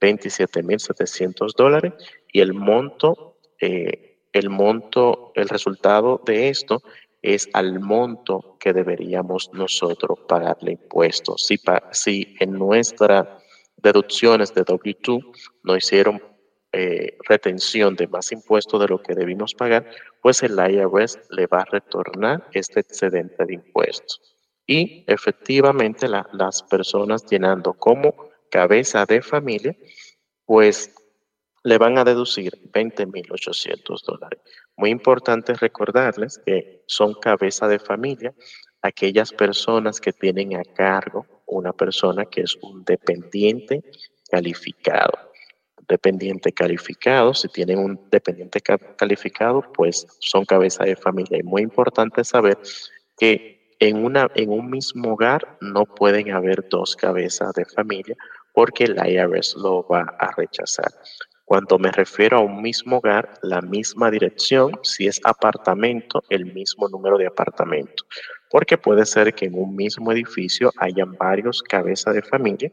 [0.00, 1.94] 27.700 dólares
[2.32, 6.82] y el monto eh, el monto, el resultado de esto
[7.22, 11.46] es al monto que deberíamos nosotros pagarle impuestos.
[11.46, 11.58] Si,
[11.92, 13.26] si en nuestras
[13.76, 15.24] deducciones de W2
[15.62, 16.22] no hicieron
[16.72, 19.88] eh, retención de más impuestos de lo que debimos pagar,
[20.20, 24.20] pues el IRS le va a retornar este excedente de impuestos.
[24.66, 28.14] Y efectivamente las personas llenando como
[28.50, 29.74] cabeza de familia,
[30.44, 30.92] pues
[31.66, 34.40] le van a deducir 20.800 dólares.
[34.76, 38.32] Muy importante recordarles que son cabeza de familia.
[38.82, 43.82] aquellas personas que tienen a cargo una persona que es un dependiente
[44.30, 45.18] calificado.
[45.88, 48.60] Dependiente calificado, si tienen un dependiente
[48.96, 51.38] calificado, pues son cabeza de familia.
[51.38, 52.58] Y muy importante saber
[53.18, 58.16] que en, una, en un mismo hogar no pueden haber dos cabezas de familia
[58.52, 60.92] porque el IRS lo va a rechazar.
[61.46, 66.88] Cuando me refiero a un mismo hogar, la misma dirección, si es apartamento, el mismo
[66.88, 68.02] número de apartamento.
[68.50, 72.72] Porque puede ser que en un mismo edificio hayan varios cabezas de familia,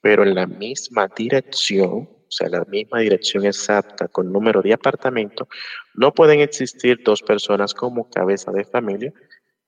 [0.00, 5.46] pero en la misma dirección, o sea, la misma dirección exacta con número de apartamento,
[5.92, 9.12] no pueden existir dos personas como cabeza de familia,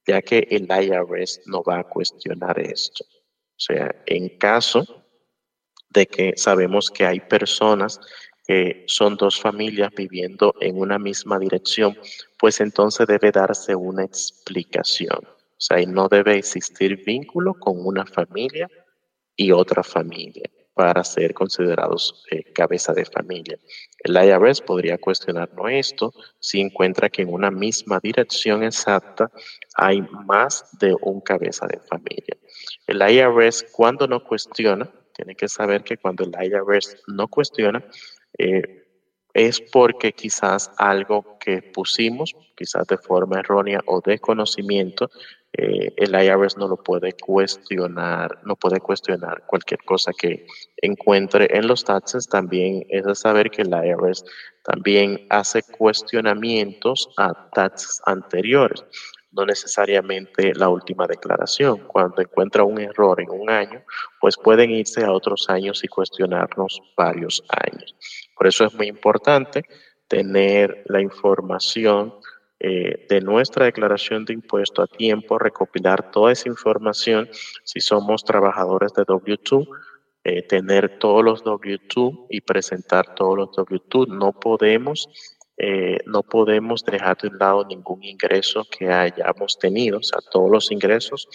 [0.07, 3.05] ya que el IRS no va a cuestionar esto.
[3.05, 5.05] O sea, en caso
[5.91, 8.01] de que sabemos que hay personas
[8.47, 11.97] que son dos familias viviendo en una misma dirección,
[12.39, 15.19] pues entonces debe darse una explicación.
[15.25, 18.69] O sea, no debe existir vínculo con una familia
[19.37, 23.59] y otra familia para ser considerados eh, cabeza de familia.
[24.01, 29.31] El IRS podría cuestionarnos esto si encuentra que en una misma dirección exacta
[29.75, 32.37] hay más de un cabeza de familia.
[32.87, 37.83] El IRS cuando no cuestiona, tiene que saber que cuando el IRS no cuestiona,
[38.39, 38.85] eh,
[39.35, 45.11] es porque quizás algo que pusimos, quizás de forma errónea o de conocimiento,
[45.53, 50.47] eh, el IRS no lo puede cuestionar, no puede cuestionar cualquier cosa que
[50.81, 52.29] encuentre en los taxes.
[52.29, 54.25] También es de saber que el IRS
[54.65, 58.85] también hace cuestionamientos a taxes anteriores
[59.37, 61.79] no necesariamente la última declaración.
[61.87, 63.83] Cuando encuentra un error en un año,
[64.21, 67.95] pues pueden irse a otros años y cuestionarnos varios años.
[68.35, 69.63] Por eso es muy importante
[70.09, 72.15] tener la información
[72.59, 77.29] eh, de nuestra declaración de impuesto a tiempo, recopilar toda esa información
[77.65, 79.69] si somos trabajadores de W2,
[80.25, 84.09] eh, tener todos los W2 y presentar todos los W2.
[84.09, 85.09] No podemos
[85.59, 90.51] eh, no podemos dejar de un lado ningún ingreso que hayamos tenido, o sea, todos
[90.51, 91.29] los ingresos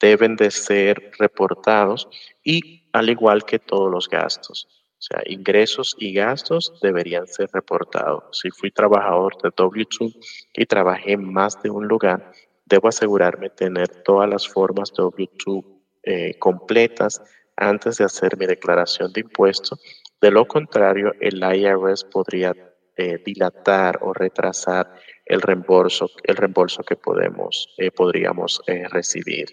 [0.00, 2.08] deben de ser reportados
[2.42, 4.66] y al igual que todos los gastos.
[4.98, 8.38] O sea, ingresos y gastos deberían ser reportados.
[8.38, 10.14] Si fui trabajador de W2
[10.54, 12.32] y trabajé en más de un lugar,
[12.66, 15.64] debo asegurarme de tener todas las formas de W2
[16.02, 17.22] eh, completas
[17.56, 19.80] antes de hacer mi declaración de impuestos.
[20.20, 22.54] De lo contrario, el IRS podría
[23.00, 24.92] eh, dilatar o retrasar
[25.24, 29.46] el reembolso, el reembolso que podemos, eh, podríamos eh, recibir.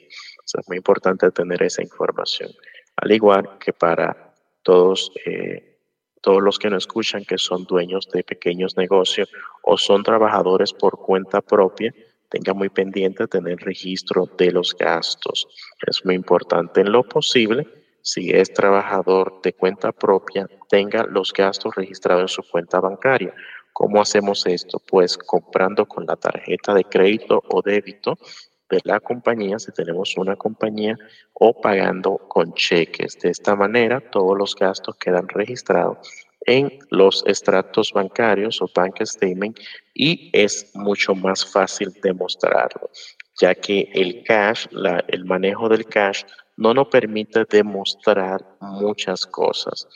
[0.43, 2.52] es muy importante tener esa información.
[2.98, 4.34] Al igual que para
[4.64, 5.14] todos,
[6.20, 9.30] todos los que nos escuchan que son dueños de pequeños negocios
[9.64, 11.93] o son trabajadores por cuenta propia,
[12.28, 15.48] tenga muy pendiente tener registro de los gastos.
[15.88, 17.76] Es muy importante en lo posible
[18.08, 23.34] si es trabajador de cuenta propia, tenga los gastos registrados en su cuenta bancaria.
[23.74, 24.82] ¿Cómo hacemos esto?
[24.88, 28.18] Pues comprando con la tarjeta de crédito o débito
[28.70, 30.95] de la compañía, si tenemos una compañía,
[31.34, 33.20] o pagando con cheques.
[33.20, 35.97] De esta manera, todos los gastos quedan registrados
[36.45, 39.60] en los extractos bancarios o bank statement
[39.93, 42.89] y es mucho más fácil demostrarlo,
[43.38, 44.68] ya que el cash,
[45.10, 46.24] el manejo del cash
[46.58, 49.88] no nos permite demostrar muchas cosas,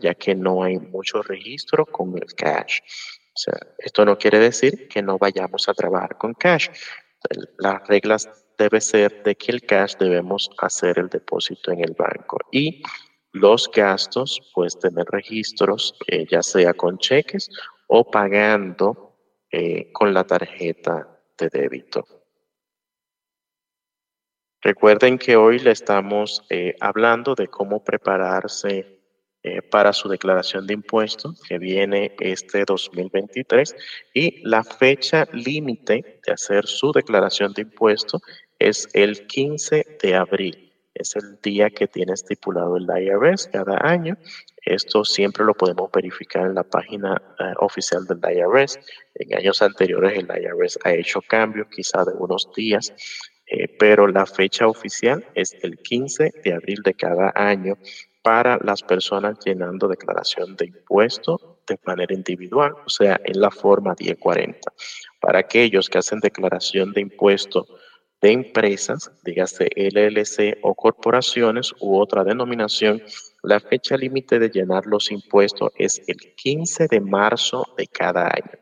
[0.00, 2.80] ya que no hay mucho registro con el cash.
[3.78, 6.68] Esto no quiere decir que no vayamos a trabajar con cash.
[7.58, 12.38] Las reglas debe ser de que el cash debemos hacer el depósito en el banco
[12.50, 12.82] y
[13.32, 17.50] los gastos, pues tener registros, eh, ya sea con cheques
[17.86, 19.18] o pagando
[19.50, 22.06] eh, con la tarjeta de débito.
[24.66, 28.98] Recuerden que hoy le estamos eh, hablando de cómo prepararse
[29.44, 33.76] eh, para su declaración de impuestos que viene este 2023
[34.12, 38.20] y la fecha límite de hacer su declaración de impuestos
[38.58, 40.72] es el 15 de abril.
[40.94, 44.18] Es el día que tiene estipulado el IRS cada año.
[44.64, 48.80] Esto siempre lo podemos verificar en la página eh, oficial del IRS.
[49.14, 52.92] En años anteriores el IRS ha hecho cambios, quizá de unos días
[53.46, 57.76] eh, pero la fecha oficial es el 15 de abril de cada año
[58.22, 63.94] para las personas llenando declaración de impuesto de manera individual, o sea, en la forma
[63.98, 64.72] 1040.
[65.20, 67.66] Para aquellos que hacen declaración de impuesto
[68.20, 73.02] de empresas, dígase LLC o corporaciones u otra denominación,
[73.46, 78.58] la fecha límite de llenar los impuestos es el 15 de marzo de cada año.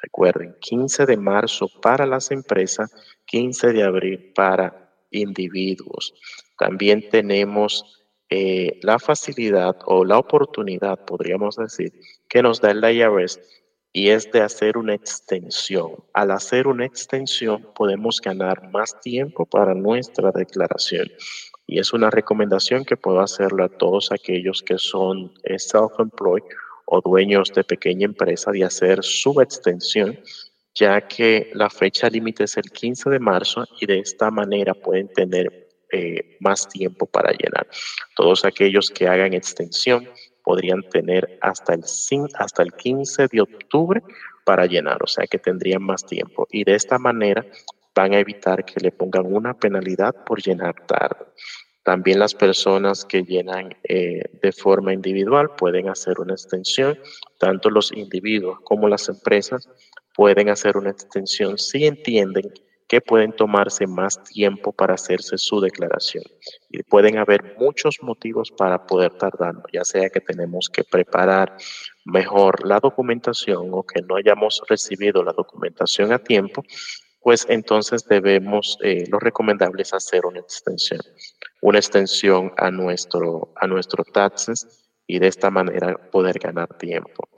[0.00, 2.94] Recuerden, 15 de marzo para las empresas
[3.26, 6.14] 15 de abril para individuos.
[6.56, 11.92] También tenemos eh, la facilidad o la oportunidad, podríamos decir,
[12.28, 13.40] que nos da el IRS
[13.92, 15.96] y es de hacer una extensión.
[16.12, 21.08] Al hacer una extensión podemos ganar más tiempo para nuestra declaración.
[21.70, 26.42] Y es una recomendación que puedo hacerle a todos aquellos que son self-employed
[26.86, 30.18] o dueños de pequeña empresa de hacer su extensión,
[30.74, 35.12] ya que la fecha límite es el 15 de marzo y de esta manera pueden
[35.12, 37.66] tener eh, más tiempo para llenar.
[38.16, 40.08] Todos aquellos que hagan extensión
[40.42, 41.84] podrían tener hasta el,
[42.38, 44.02] hasta el 15 de octubre
[44.46, 46.48] para llenar, o sea que tendrían más tiempo.
[46.50, 47.44] Y de esta manera
[47.98, 51.26] van a evitar que le pongan una penalidad por llenar tarde.
[51.82, 56.96] También las personas que llenan eh, de forma individual pueden hacer una extensión,
[57.40, 59.68] tanto los individuos como las empresas
[60.14, 62.52] pueden hacer una extensión si entienden
[62.86, 66.22] que pueden tomarse más tiempo para hacerse su declaración.
[66.70, 71.56] Y pueden haber muchos motivos para poder tardar, ya sea que tenemos que preparar
[72.04, 76.62] mejor la documentación o que no hayamos recibido la documentación a tiempo,
[77.20, 81.00] pues entonces debemos, eh, lo recomendable es hacer una extensión
[81.60, 84.66] una extensión a nuestro, a nuestro taxes
[85.06, 87.28] y de esta manera poder ganar tiempo.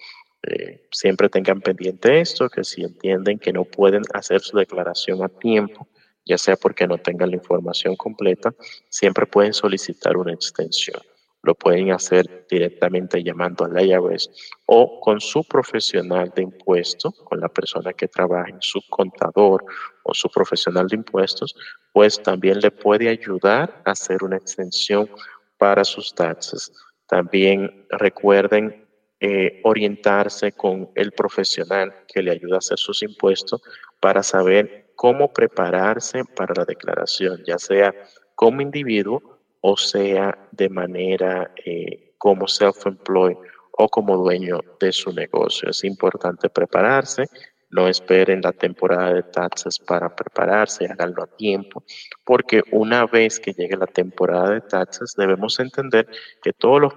[0.43, 5.29] Eh, siempre tengan pendiente esto, que si entienden que no pueden hacer su declaración a
[5.29, 5.87] tiempo,
[6.25, 8.55] ya sea porque no tengan la información completa,
[8.89, 11.01] siempre pueden solicitar una extensión.
[11.43, 14.31] Lo pueden hacer directamente llamando al IRS
[14.67, 19.65] o con su profesional de impuestos, con la persona que trabaja en su contador
[20.03, 21.55] o su profesional de impuestos,
[21.93, 25.09] pues también le puede ayudar a hacer una extensión
[25.57, 26.73] para sus taxes.
[27.07, 28.87] También recuerden
[29.21, 33.61] eh, orientarse con el profesional que le ayuda a hacer sus impuestos
[34.01, 37.95] para saber cómo prepararse para la declaración, ya sea
[38.35, 43.37] como individuo o sea de manera eh, como self-employed
[43.73, 45.71] o como dueño de su negocio.
[45.71, 47.27] Es importante prepararse,
[47.71, 51.85] no esperen la temporada de taxes para prepararse, háganlo a tiempo,
[52.25, 56.09] porque una vez que llegue la temporada de taxes debemos entender
[56.43, 56.95] que todos los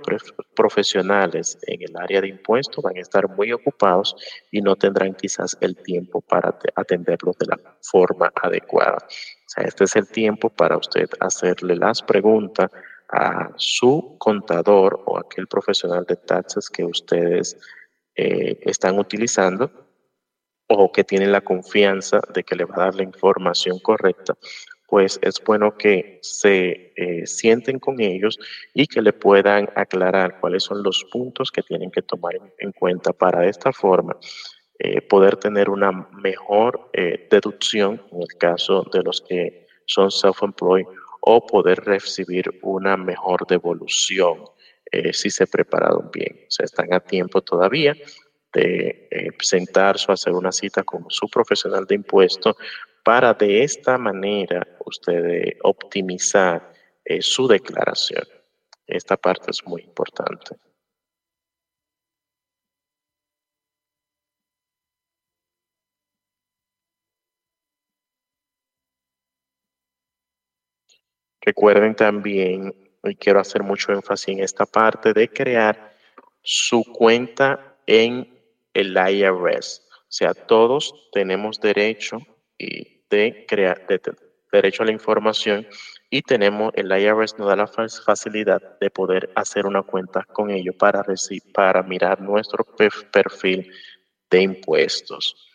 [0.55, 4.15] profesionales en el área de impuestos van a estar muy ocupados
[4.51, 8.97] y no tendrán quizás el tiempo para atenderlos de la forma adecuada.
[9.57, 12.71] Este es el tiempo para usted hacerle las preguntas
[13.09, 17.57] a su contador o aquel profesional de taxes que ustedes
[18.15, 19.71] eh, están utilizando
[20.67, 24.35] o que tienen la confianza de que le va a dar la información correcta,
[24.87, 28.37] pues es bueno que se eh, sienten con ellos
[28.73, 33.13] y que le puedan aclarar cuáles son los puntos que tienen que tomar en, cuenta
[33.13, 34.15] para de esta forma
[34.83, 40.85] eh, poder tener una mejor eh, deducción en el caso de los que son self-employed
[41.21, 44.45] o poder recibir una mejor devolución
[45.11, 46.41] si se prepararon bien.
[46.47, 47.95] O sea, están a tiempo todavía
[48.53, 52.55] de eh, sentarse o hacer una cita con su profesional de impuestos
[53.03, 56.71] para de esta manera usted optimizar
[57.03, 58.23] eh, su declaración.
[58.87, 60.55] Esta parte es muy importante.
[71.45, 72.73] Recuerden también,
[73.03, 75.93] y quiero hacer mucho énfasis en esta parte, de crear
[76.41, 78.39] su cuenta en
[78.73, 79.81] el IRS.
[79.91, 82.19] O sea, todos tenemos derecho
[82.57, 83.85] de crear,
[84.51, 85.67] derecho a la información
[86.09, 90.75] y tenemos, el IRS nos da la facilidad de poder hacer una cuenta con ellos
[90.75, 91.03] para,
[91.53, 92.63] para mirar nuestro
[93.11, 93.71] perfil
[94.29, 95.52] de impuestos.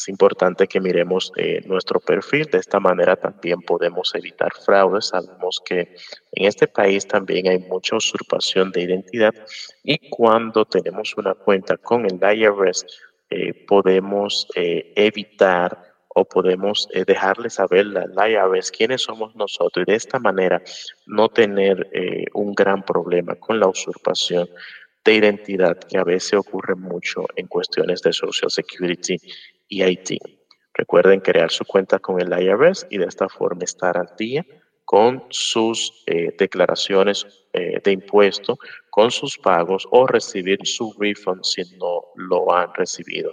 [0.00, 5.08] Es importante que miremos eh, nuestro perfil, de esta manera también podemos evitar fraudes.
[5.08, 5.94] Sabemos que
[6.32, 9.34] en este país también hay mucha usurpación de identidad
[9.84, 12.86] y cuando tenemos una cuenta con el IRS
[13.28, 19.96] eh, podemos eh, evitar o podemos dejarle saber al IRS quiénes somos nosotros y de
[19.98, 20.62] esta manera
[21.06, 21.88] no tener
[22.32, 24.48] un gran problema con la usurpación
[25.04, 29.18] de identidad que a veces ocurre mucho en cuestiones de Social Security
[29.70, 30.18] y.
[30.74, 34.44] Recuerden crear su cuenta con el IRS y de esta forma estar al día
[34.84, 38.58] con sus eh, declaraciones eh, de impuesto,
[38.90, 43.32] con sus pagos o recibir su refund si no lo han recibido.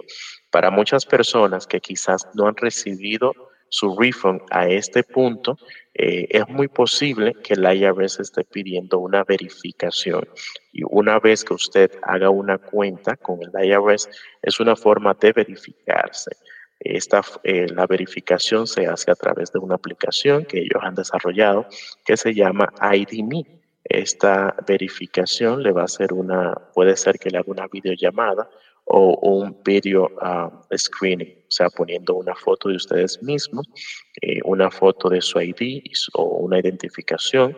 [0.52, 3.32] Para muchas personas que quizás no han recibido
[3.68, 5.58] su refund a este punto,
[5.94, 10.28] eh, es muy posible que el IRS esté pidiendo una verificación.
[10.72, 14.08] Y una vez que usted haga una cuenta con el IRS,
[14.42, 16.30] es una forma de verificarse.
[16.80, 21.66] Esta, eh, la verificación se hace a través de una aplicación que ellos han desarrollado
[22.04, 23.44] que se llama IDMe.
[23.82, 28.48] Esta verificación le va a hacer una, puede ser que le haga una videollamada
[28.88, 33.66] o un video ah, screening, o sea, poniendo una foto de ustedes mismos,
[34.22, 35.82] eh, una foto de su ID
[36.14, 37.56] o una identificación,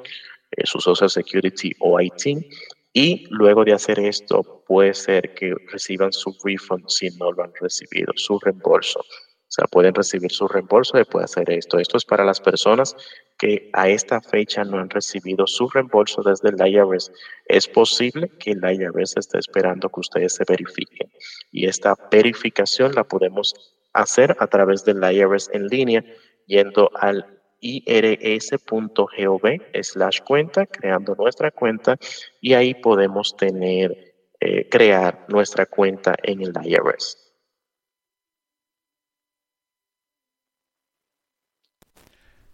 [0.52, 2.44] eh, su Social Security o IT,
[2.92, 7.52] y luego de hacer esto, puede ser que reciban su refund si no lo han
[7.60, 9.04] recibido, su reembolso.
[9.50, 11.80] O sea, pueden recibir su reembolso después de hacer esto.
[11.80, 12.94] Esto es para las personas
[13.36, 17.10] que a esta fecha no han recibido su reembolso desde el IRS.
[17.46, 21.10] Es posible que el IRS esté esperando que ustedes se verifiquen.
[21.50, 23.52] Y esta verificación la podemos
[23.92, 26.04] hacer a través del IRS en línea,
[26.46, 29.42] yendo al irs.gov
[29.82, 31.96] slash cuenta, creando nuestra cuenta
[32.40, 37.29] y ahí podemos tener, eh, crear nuestra cuenta en el IRS.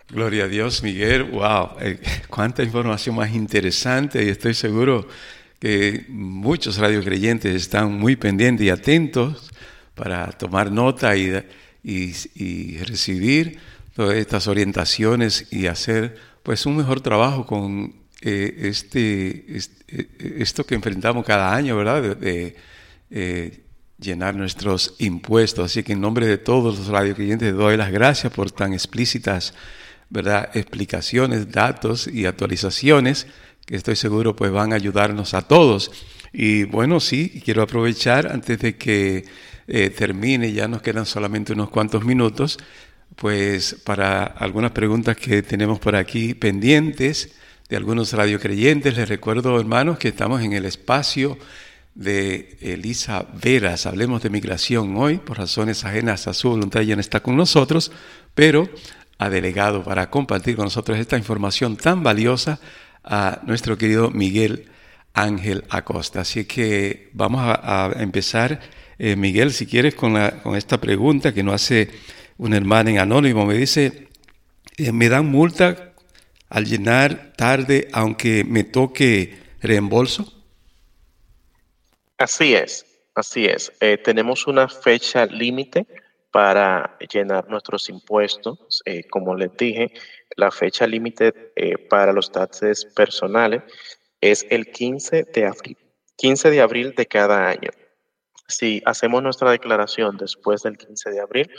[0.09, 1.25] Gloria a Dios, Miguel.
[1.25, 1.99] Wow, eh,
[2.29, 5.09] cuánta información más interesante y estoy seguro
[5.59, 9.51] que muchos radiocreyentes están muy pendientes y atentos
[9.97, 11.43] para tomar nota y,
[11.83, 13.59] y, recibir
[13.97, 19.57] todas estas orientaciones y hacer pues un mejor trabajo con eh, este,
[19.89, 22.17] eh, esto que enfrentamos cada año, ¿verdad?
[22.17, 22.55] De,
[23.99, 25.65] llenar nuestros impuestos.
[25.65, 29.55] Así que en nombre de todos los radioclientes doy las gracias por tan explícitas,
[30.11, 30.51] ¿verdad?
[30.55, 33.27] Explicaciones, datos y actualizaciones
[33.65, 35.91] que estoy seguro pues van a ayudarnos a todos.
[36.33, 39.25] Y bueno, sí, quiero aprovechar antes de que
[39.97, 42.59] termine, ya nos quedan solamente unos cuantos minutos,
[43.17, 47.33] pues para algunas preguntas que tenemos por aquí pendientes
[47.69, 51.37] de algunos radiocreyentes, les recuerdo, hermanos, que estamos en el espacio
[51.97, 53.87] de Elisa Veras.
[53.87, 57.91] Hablemos de migración hoy, por razones ajenas a su voluntad, ya no está con nosotros,
[58.35, 58.69] pero
[59.19, 62.61] ha delegado para compartir con nosotros esta información tan valiosa
[63.03, 64.69] a nuestro querido Miguel
[65.15, 66.21] Ángel Acosta.
[66.21, 68.61] Así que vamos a, empezar,
[68.99, 71.91] eh, Miguel, si quieres, con, con esta pregunta que nos hace
[72.39, 74.09] una hermana en anónimo, me dice,
[74.77, 75.95] eh, me dan multa
[76.49, 80.33] al llenar tarde aunque me toque reembolso.
[82.19, 83.73] Así es, así es.
[83.81, 85.87] Eh, tenemos una fecha límite
[86.37, 88.83] para llenar nuestros impuestos.
[88.85, 89.91] Eh, como les dije,
[90.37, 91.33] la fecha límite
[91.89, 93.63] para los taxes personales
[94.21, 95.79] es el 15 de abril.
[96.19, 97.71] 15 de abril de cada año.
[98.49, 101.51] Si hacemos nuestra declaración después del 15 de abril,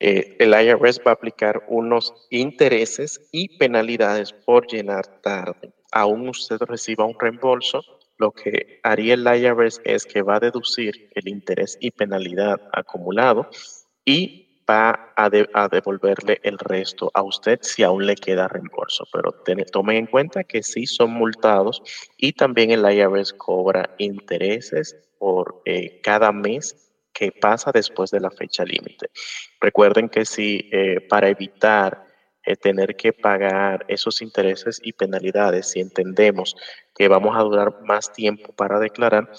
[0.00, 5.74] eh, el IRS va a aplicar unos intereses y penalidades por llenar tarde.
[5.92, 7.82] Aún usted reciba un reembolso,
[8.16, 13.50] lo que haría el IRS es que va a deducir el interés y penalidad acumulado
[14.08, 15.28] y va a,
[15.68, 19.04] devolverle el resto a usted si aún le queda reembolso.
[19.12, 19.32] Pero
[19.70, 21.82] tome en cuenta que sí son multados
[22.16, 28.30] y también el IRS cobra intereses por eh, cada mes que pasa después de la
[28.30, 29.10] fecha límite.
[29.60, 32.06] Recuerden que si eh, para evitar
[32.44, 36.56] eh, tener que pagar esos intereses y penalidades, si entendemos
[36.94, 39.30] que vamos a durar más tiempo para declarar,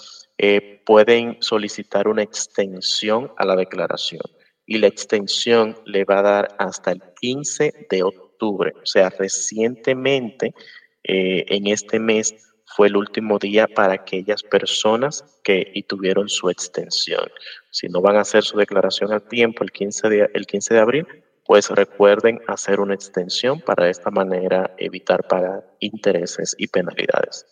[0.86, 4.22] pueden solicitar una extensión a la declaración
[4.70, 8.72] y la extensión le va a dar hasta el 15 de octubre.
[8.80, 10.54] O sea, recientemente,
[11.02, 17.28] en este mes, fue el último día para aquellas personas que y tuvieron su extensión.
[17.72, 20.80] Si no van a hacer su declaración al tiempo el 15 de, el 15 de
[20.80, 21.06] abril,
[21.44, 27.44] pues recuerden hacer una extensión para de esta manera evitar pagar intereses y penalidades.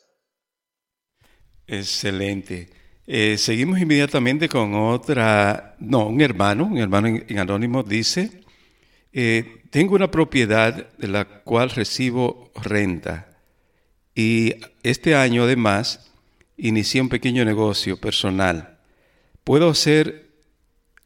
[1.67, 2.69] Excelente.
[3.11, 8.43] Eh, seguimos inmediatamente con otra, no, un hermano, un hermano en, anónimo dice,
[9.15, 13.41] eh, tengo una propiedad de la cual recibo renta
[14.15, 16.13] y este año además
[16.59, 18.77] inicié un pequeño negocio personal.
[19.43, 20.29] ¿Puedo hacer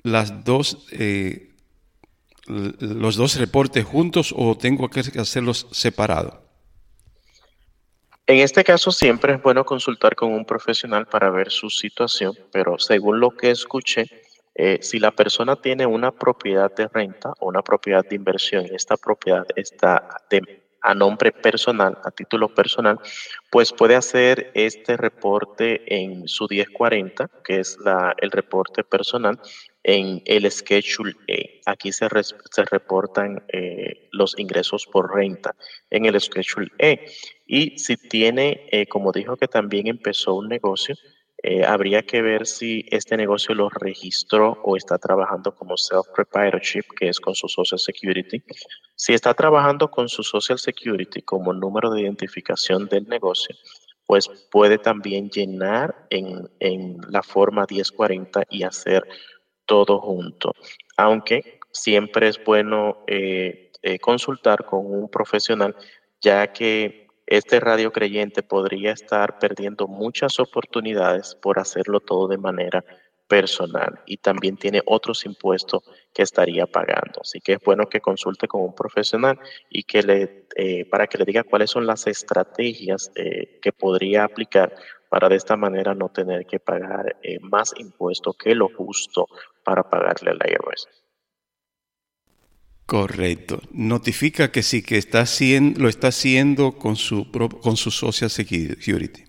[0.03, 1.51] eh,
[2.49, 6.42] los dos reportes juntos o tengo que hacerlos separados?
[8.33, 12.79] En este caso siempre es bueno consultar con un profesional para ver su situación, pero
[12.79, 14.07] según lo que escuché,
[14.55, 18.75] eh, si la persona tiene una propiedad de renta o una propiedad de inversión y
[18.75, 20.09] esta propiedad está
[20.81, 22.99] a nombre personal, a título personal,
[23.51, 27.77] pues puede hacer este reporte en su 1040, que es
[28.17, 29.39] el reporte personal,
[29.85, 31.15] en el Schedule
[31.67, 31.73] A.
[31.73, 35.55] Aquí se, reportan eh, los ingresos por renta
[35.91, 36.99] en el Schedule A.
[37.47, 40.95] Y si tiene, eh, como dijo que también empezó un negocio,
[41.67, 47.19] habría que ver si este negocio lo registró o está trabajando como self-proprietorship, que es
[47.19, 48.41] con su Social Security.
[48.95, 53.57] Si está trabajando con su Social Security como número de identificación del negocio,
[54.07, 59.03] pues puede también llenar en, en la forma 1040 y hacer
[59.67, 60.55] todo junto.
[60.97, 65.75] Aunque siempre es bueno eh, eh, consultar con un profesional,
[66.21, 72.85] ya que este radio creyente podría estar perdiendo muchas oportunidades por hacerlo todo de manera
[73.29, 75.83] personal y también tiene otros impuestos
[76.13, 77.21] que estaría pagando.
[77.23, 79.39] Así que es bueno que consulte con un profesional
[79.71, 84.75] y que le, eh, para que le diga cuáles son las estrategias que podría aplicar
[85.13, 89.27] para de esta manera no tener que pagar eh, más impuestos que lo justo
[89.63, 90.89] para pagarle al IRS.
[92.87, 93.61] Correcto.
[93.73, 99.25] Notifica que sí, que está haciendo, lo está haciendo con su, con su Social Security.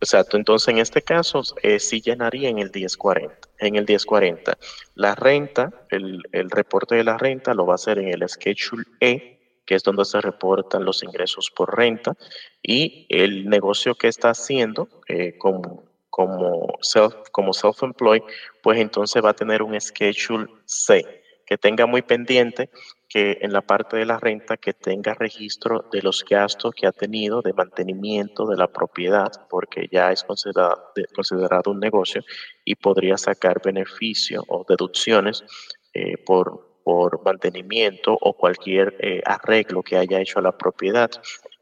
[0.00, 3.36] Exacto, entonces en este caso eh, sí llenaría en el 1040.
[3.60, 4.58] En el 1040,
[4.96, 8.84] la renta, el, el, reporte de la renta lo va a hacer en el Schedule
[8.98, 9.41] E,
[9.74, 12.16] es donde se reportan los ingresos por renta,
[12.62, 18.22] y el negocio que está haciendo eh, como, como self como self-employed,
[18.62, 22.70] pues entonces va a tener un Schedule C que tenga muy pendiente
[23.12, 26.92] que en la parte de la renta que tenga registro de los gastos que ha
[26.92, 32.24] tenido de mantenimiento de la propiedad, porque ya es considerado, considerado un negocio
[32.64, 35.44] y podría sacar beneficio o deducciones
[35.92, 41.10] eh, por, por mantenimiento o cualquier eh, arreglo que haya hecho a la propiedad.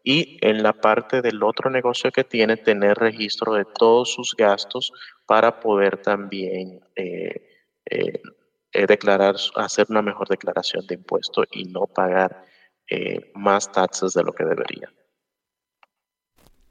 [0.03, 4.93] Y en la parte del otro negocio que tiene, tener registro de todos sus gastos
[5.27, 7.49] para poder también eh,
[7.85, 8.23] eh,
[8.87, 12.45] declarar, hacer una mejor declaración de impuestos y no pagar
[13.35, 14.93] más taxes de lo que debería.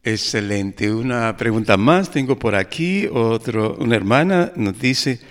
[0.03, 0.91] Excelente.
[0.91, 3.07] Una pregunta más tengo por aquí.
[3.07, 5.21] Otro, una hermana nos dice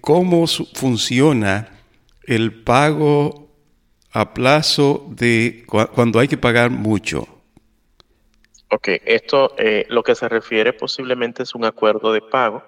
[0.00, 1.75] cómo funciona
[2.26, 3.48] el pago
[4.12, 7.26] a plazo de cuando hay que pagar mucho.
[8.70, 9.54] Ok, esto
[9.88, 12.62] lo que se refiere posiblemente es un acuerdo de pago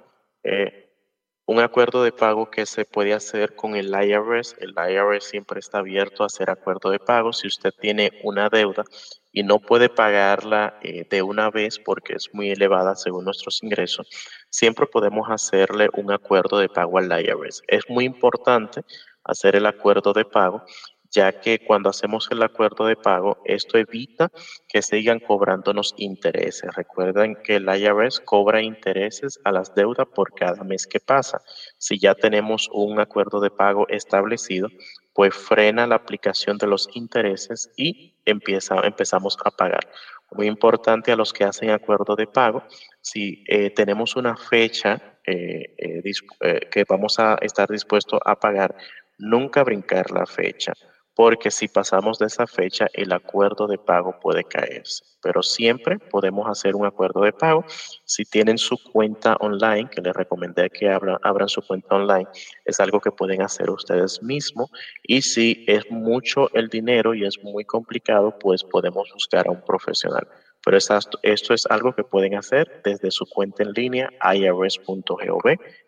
[1.48, 4.54] un acuerdo de pago que se puede hacer con el IRS.
[4.60, 7.32] El IRS siempre está abierto a hacer acuerdo de pago.
[7.32, 8.84] Si usted tiene una deuda
[9.32, 14.10] y no puede pagarla eh, de una vez porque es muy elevada según nuestros ingresos,
[14.50, 17.62] siempre podemos hacerle un acuerdo de pago al IRS.
[17.66, 18.82] Es muy importante
[19.28, 20.64] hacer el acuerdo de pago
[21.10, 24.30] ya que cuando hacemos el acuerdo de pago, esto evita
[24.68, 26.74] que sigan cobrándonos intereses.
[26.74, 31.40] Recuerden que el IRS cobra intereses a las deudas por cada mes que pasa.
[31.78, 34.68] Si ya tenemos un acuerdo de pago establecido,
[35.14, 39.88] pues frena la aplicación de los intereses y empieza, empezamos a pagar.
[40.30, 42.62] Muy importante a los que hacen acuerdo de pago,
[43.00, 48.76] si eh, tenemos una fecha eh, eh, que vamos a estar dispuestos a pagar,
[49.18, 50.72] nunca brincar la fecha
[51.18, 55.02] porque si pasamos de esa fecha, el acuerdo de pago puede caerse.
[55.20, 57.64] Pero siempre podemos hacer un acuerdo de pago.
[58.04, 62.28] Si tienen su cuenta online, que les recomendé que abran, abran su cuenta online,
[62.64, 64.70] es algo que pueden hacer ustedes mismos.
[65.02, 69.64] Y si es mucho el dinero y es muy complicado, pues podemos buscar a un
[69.64, 70.28] profesional.
[70.64, 75.42] Pero esto es algo que pueden hacer desde su cuenta en línea irs.gov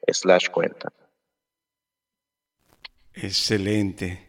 [0.09, 0.93] slash cuenta.
[3.23, 4.27] Excelente.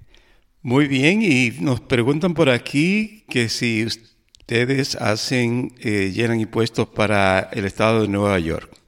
[0.61, 7.49] Muy bien, y nos preguntan por aquí que si ustedes hacen, eh, llenan impuestos para
[7.53, 8.81] el estado de Nueva York.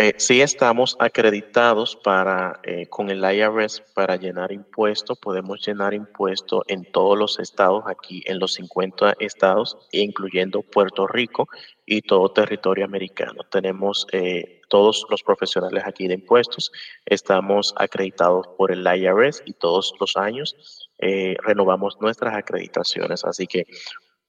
[0.00, 5.18] Eh, sí estamos acreditados para eh, con el IRS para llenar impuestos.
[5.18, 11.48] Podemos llenar impuestos en todos los estados, aquí en los 50 estados, incluyendo Puerto Rico
[11.84, 13.42] y todo territorio americano.
[13.50, 16.70] Tenemos eh, todos los profesionales aquí de impuestos.
[17.06, 23.24] Estamos acreditados por el IRS y todos los años renovamos nuestras acreditaciones.
[23.24, 23.66] Así que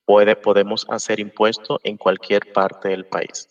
[0.06, 3.48] puede, podemos hacer impuestos en cualquier parte del país.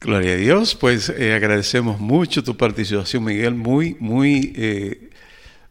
[0.00, 5.10] Gloria a Dios, pues eh, agradecemos mucho tu participación, Miguel, muy, muy eh,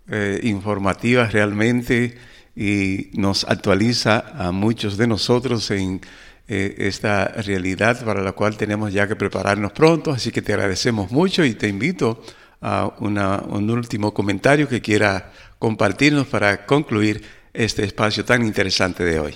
[0.09, 2.17] eh, informativa realmente
[2.55, 6.01] y nos actualiza a muchos de nosotros en
[6.47, 11.43] esta realidad para la cual tenemos ya que prepararnos pronto, así que te agradecemos mucho
[11.43, 12.21] y te invito
[12.61, 17.23] a un último comentario que quiera compartirnos para concluir
[17.53, 19.35] este espacio tan interesante de hoy.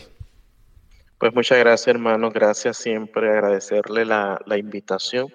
[1.18, 2.32] Pues muchas gracias, hermano.
[2.32, 5.28] Gracias siempre, agradecerle la, invitación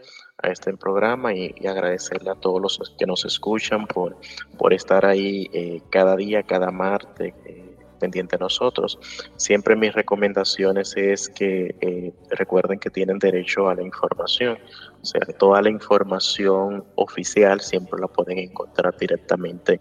[0.42, 4.16] a este programa y, agradecerle a todos los que nos escuchan por,
[4.58, 7.63] por estar ahí eh, cada día, cada martes, eh,
[7.94, 8.98] pendiente de nosotros.
[9.36, 14.58] Siempre mis recomendaciones es que eh, recuerden que tienen derecho a la información,
[15.02, 19.80] o sea, toda la información oficial siempre la pueden encontrar directamente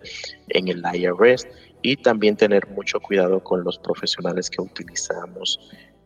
[0.49, 1.47] en el IRS
[1.81, 5.59] y también tener mucho cuidado con los profesionales que utilizamos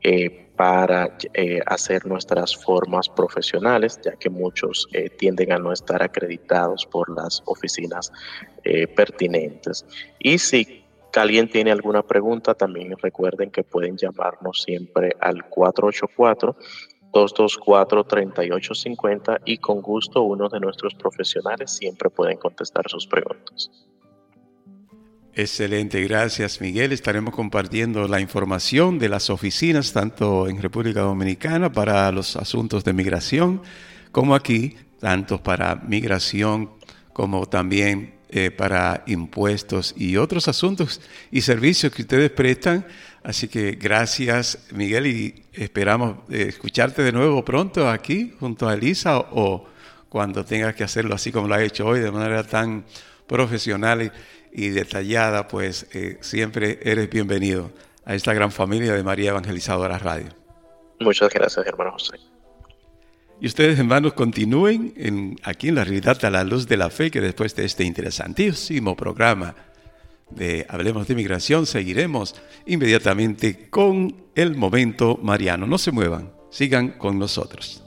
[0.03, 4.87] eh, para eh, hacer nuestras formas profesionales, ya que muchos
[5.17, 8.11] tienden a no estar acreditados por las oficinas
[8.95, 9.85] pertinentes.
[10.19, 16.55] Y si alguien tiene alguna pregunta, también recuerden que pueden llamarnos siempre al 484.
[17.13, 23.69] 224-3850 y con gusto uno de nuestros profesionales siempre pueden contestar sus preguntas.
[25.33, 26.91] Excelente, gracias Miguel.
[26.91, 32.93] Estaremos compartiendo la información de las oficinas tanto en República Dominicana para los asuntos de
[32.93, 33.61] migración
[34.11, 36.71] como aquí, tanto para migración
[37.13, 41.01] como también eh, para impuestos y otros asuntos
[41.31, 42.85] y servicios que ustedes prestan.
[43.23, 49.19] Así que gracias Miguel y esperamos eh, escucharte de nuevo pronto aquí junto a Elisa
[49.19, 49.67] o,
[50.09, 52.85] cuando tengas que hacerlo así como lo ha hecho hoy de manera tan
[53.27, 54.01] profesional.
[54.03, 54.11] Y,
[54.57, 57.71] y detallada, pues eh, siempre eres bienvenido
[58.05, 60.29] a esta gran familia de María Evangelizadora Radio.
[60.99, 62.17] Muchas gracias, hermano José.
[63.39, 67.11] Y ustedes, hermanos, continúen en, aquí en la realidad a la luz de la fe,
[67.11, 69.55] que después de este interesantísimo programa
[70.31, 72.35] de Hablemos de Migración, seguiremos
[72.65, 75.67] inmediatamente con el momento mariano.
[75.67, 77.86] No se muevan, sigan con nosotros.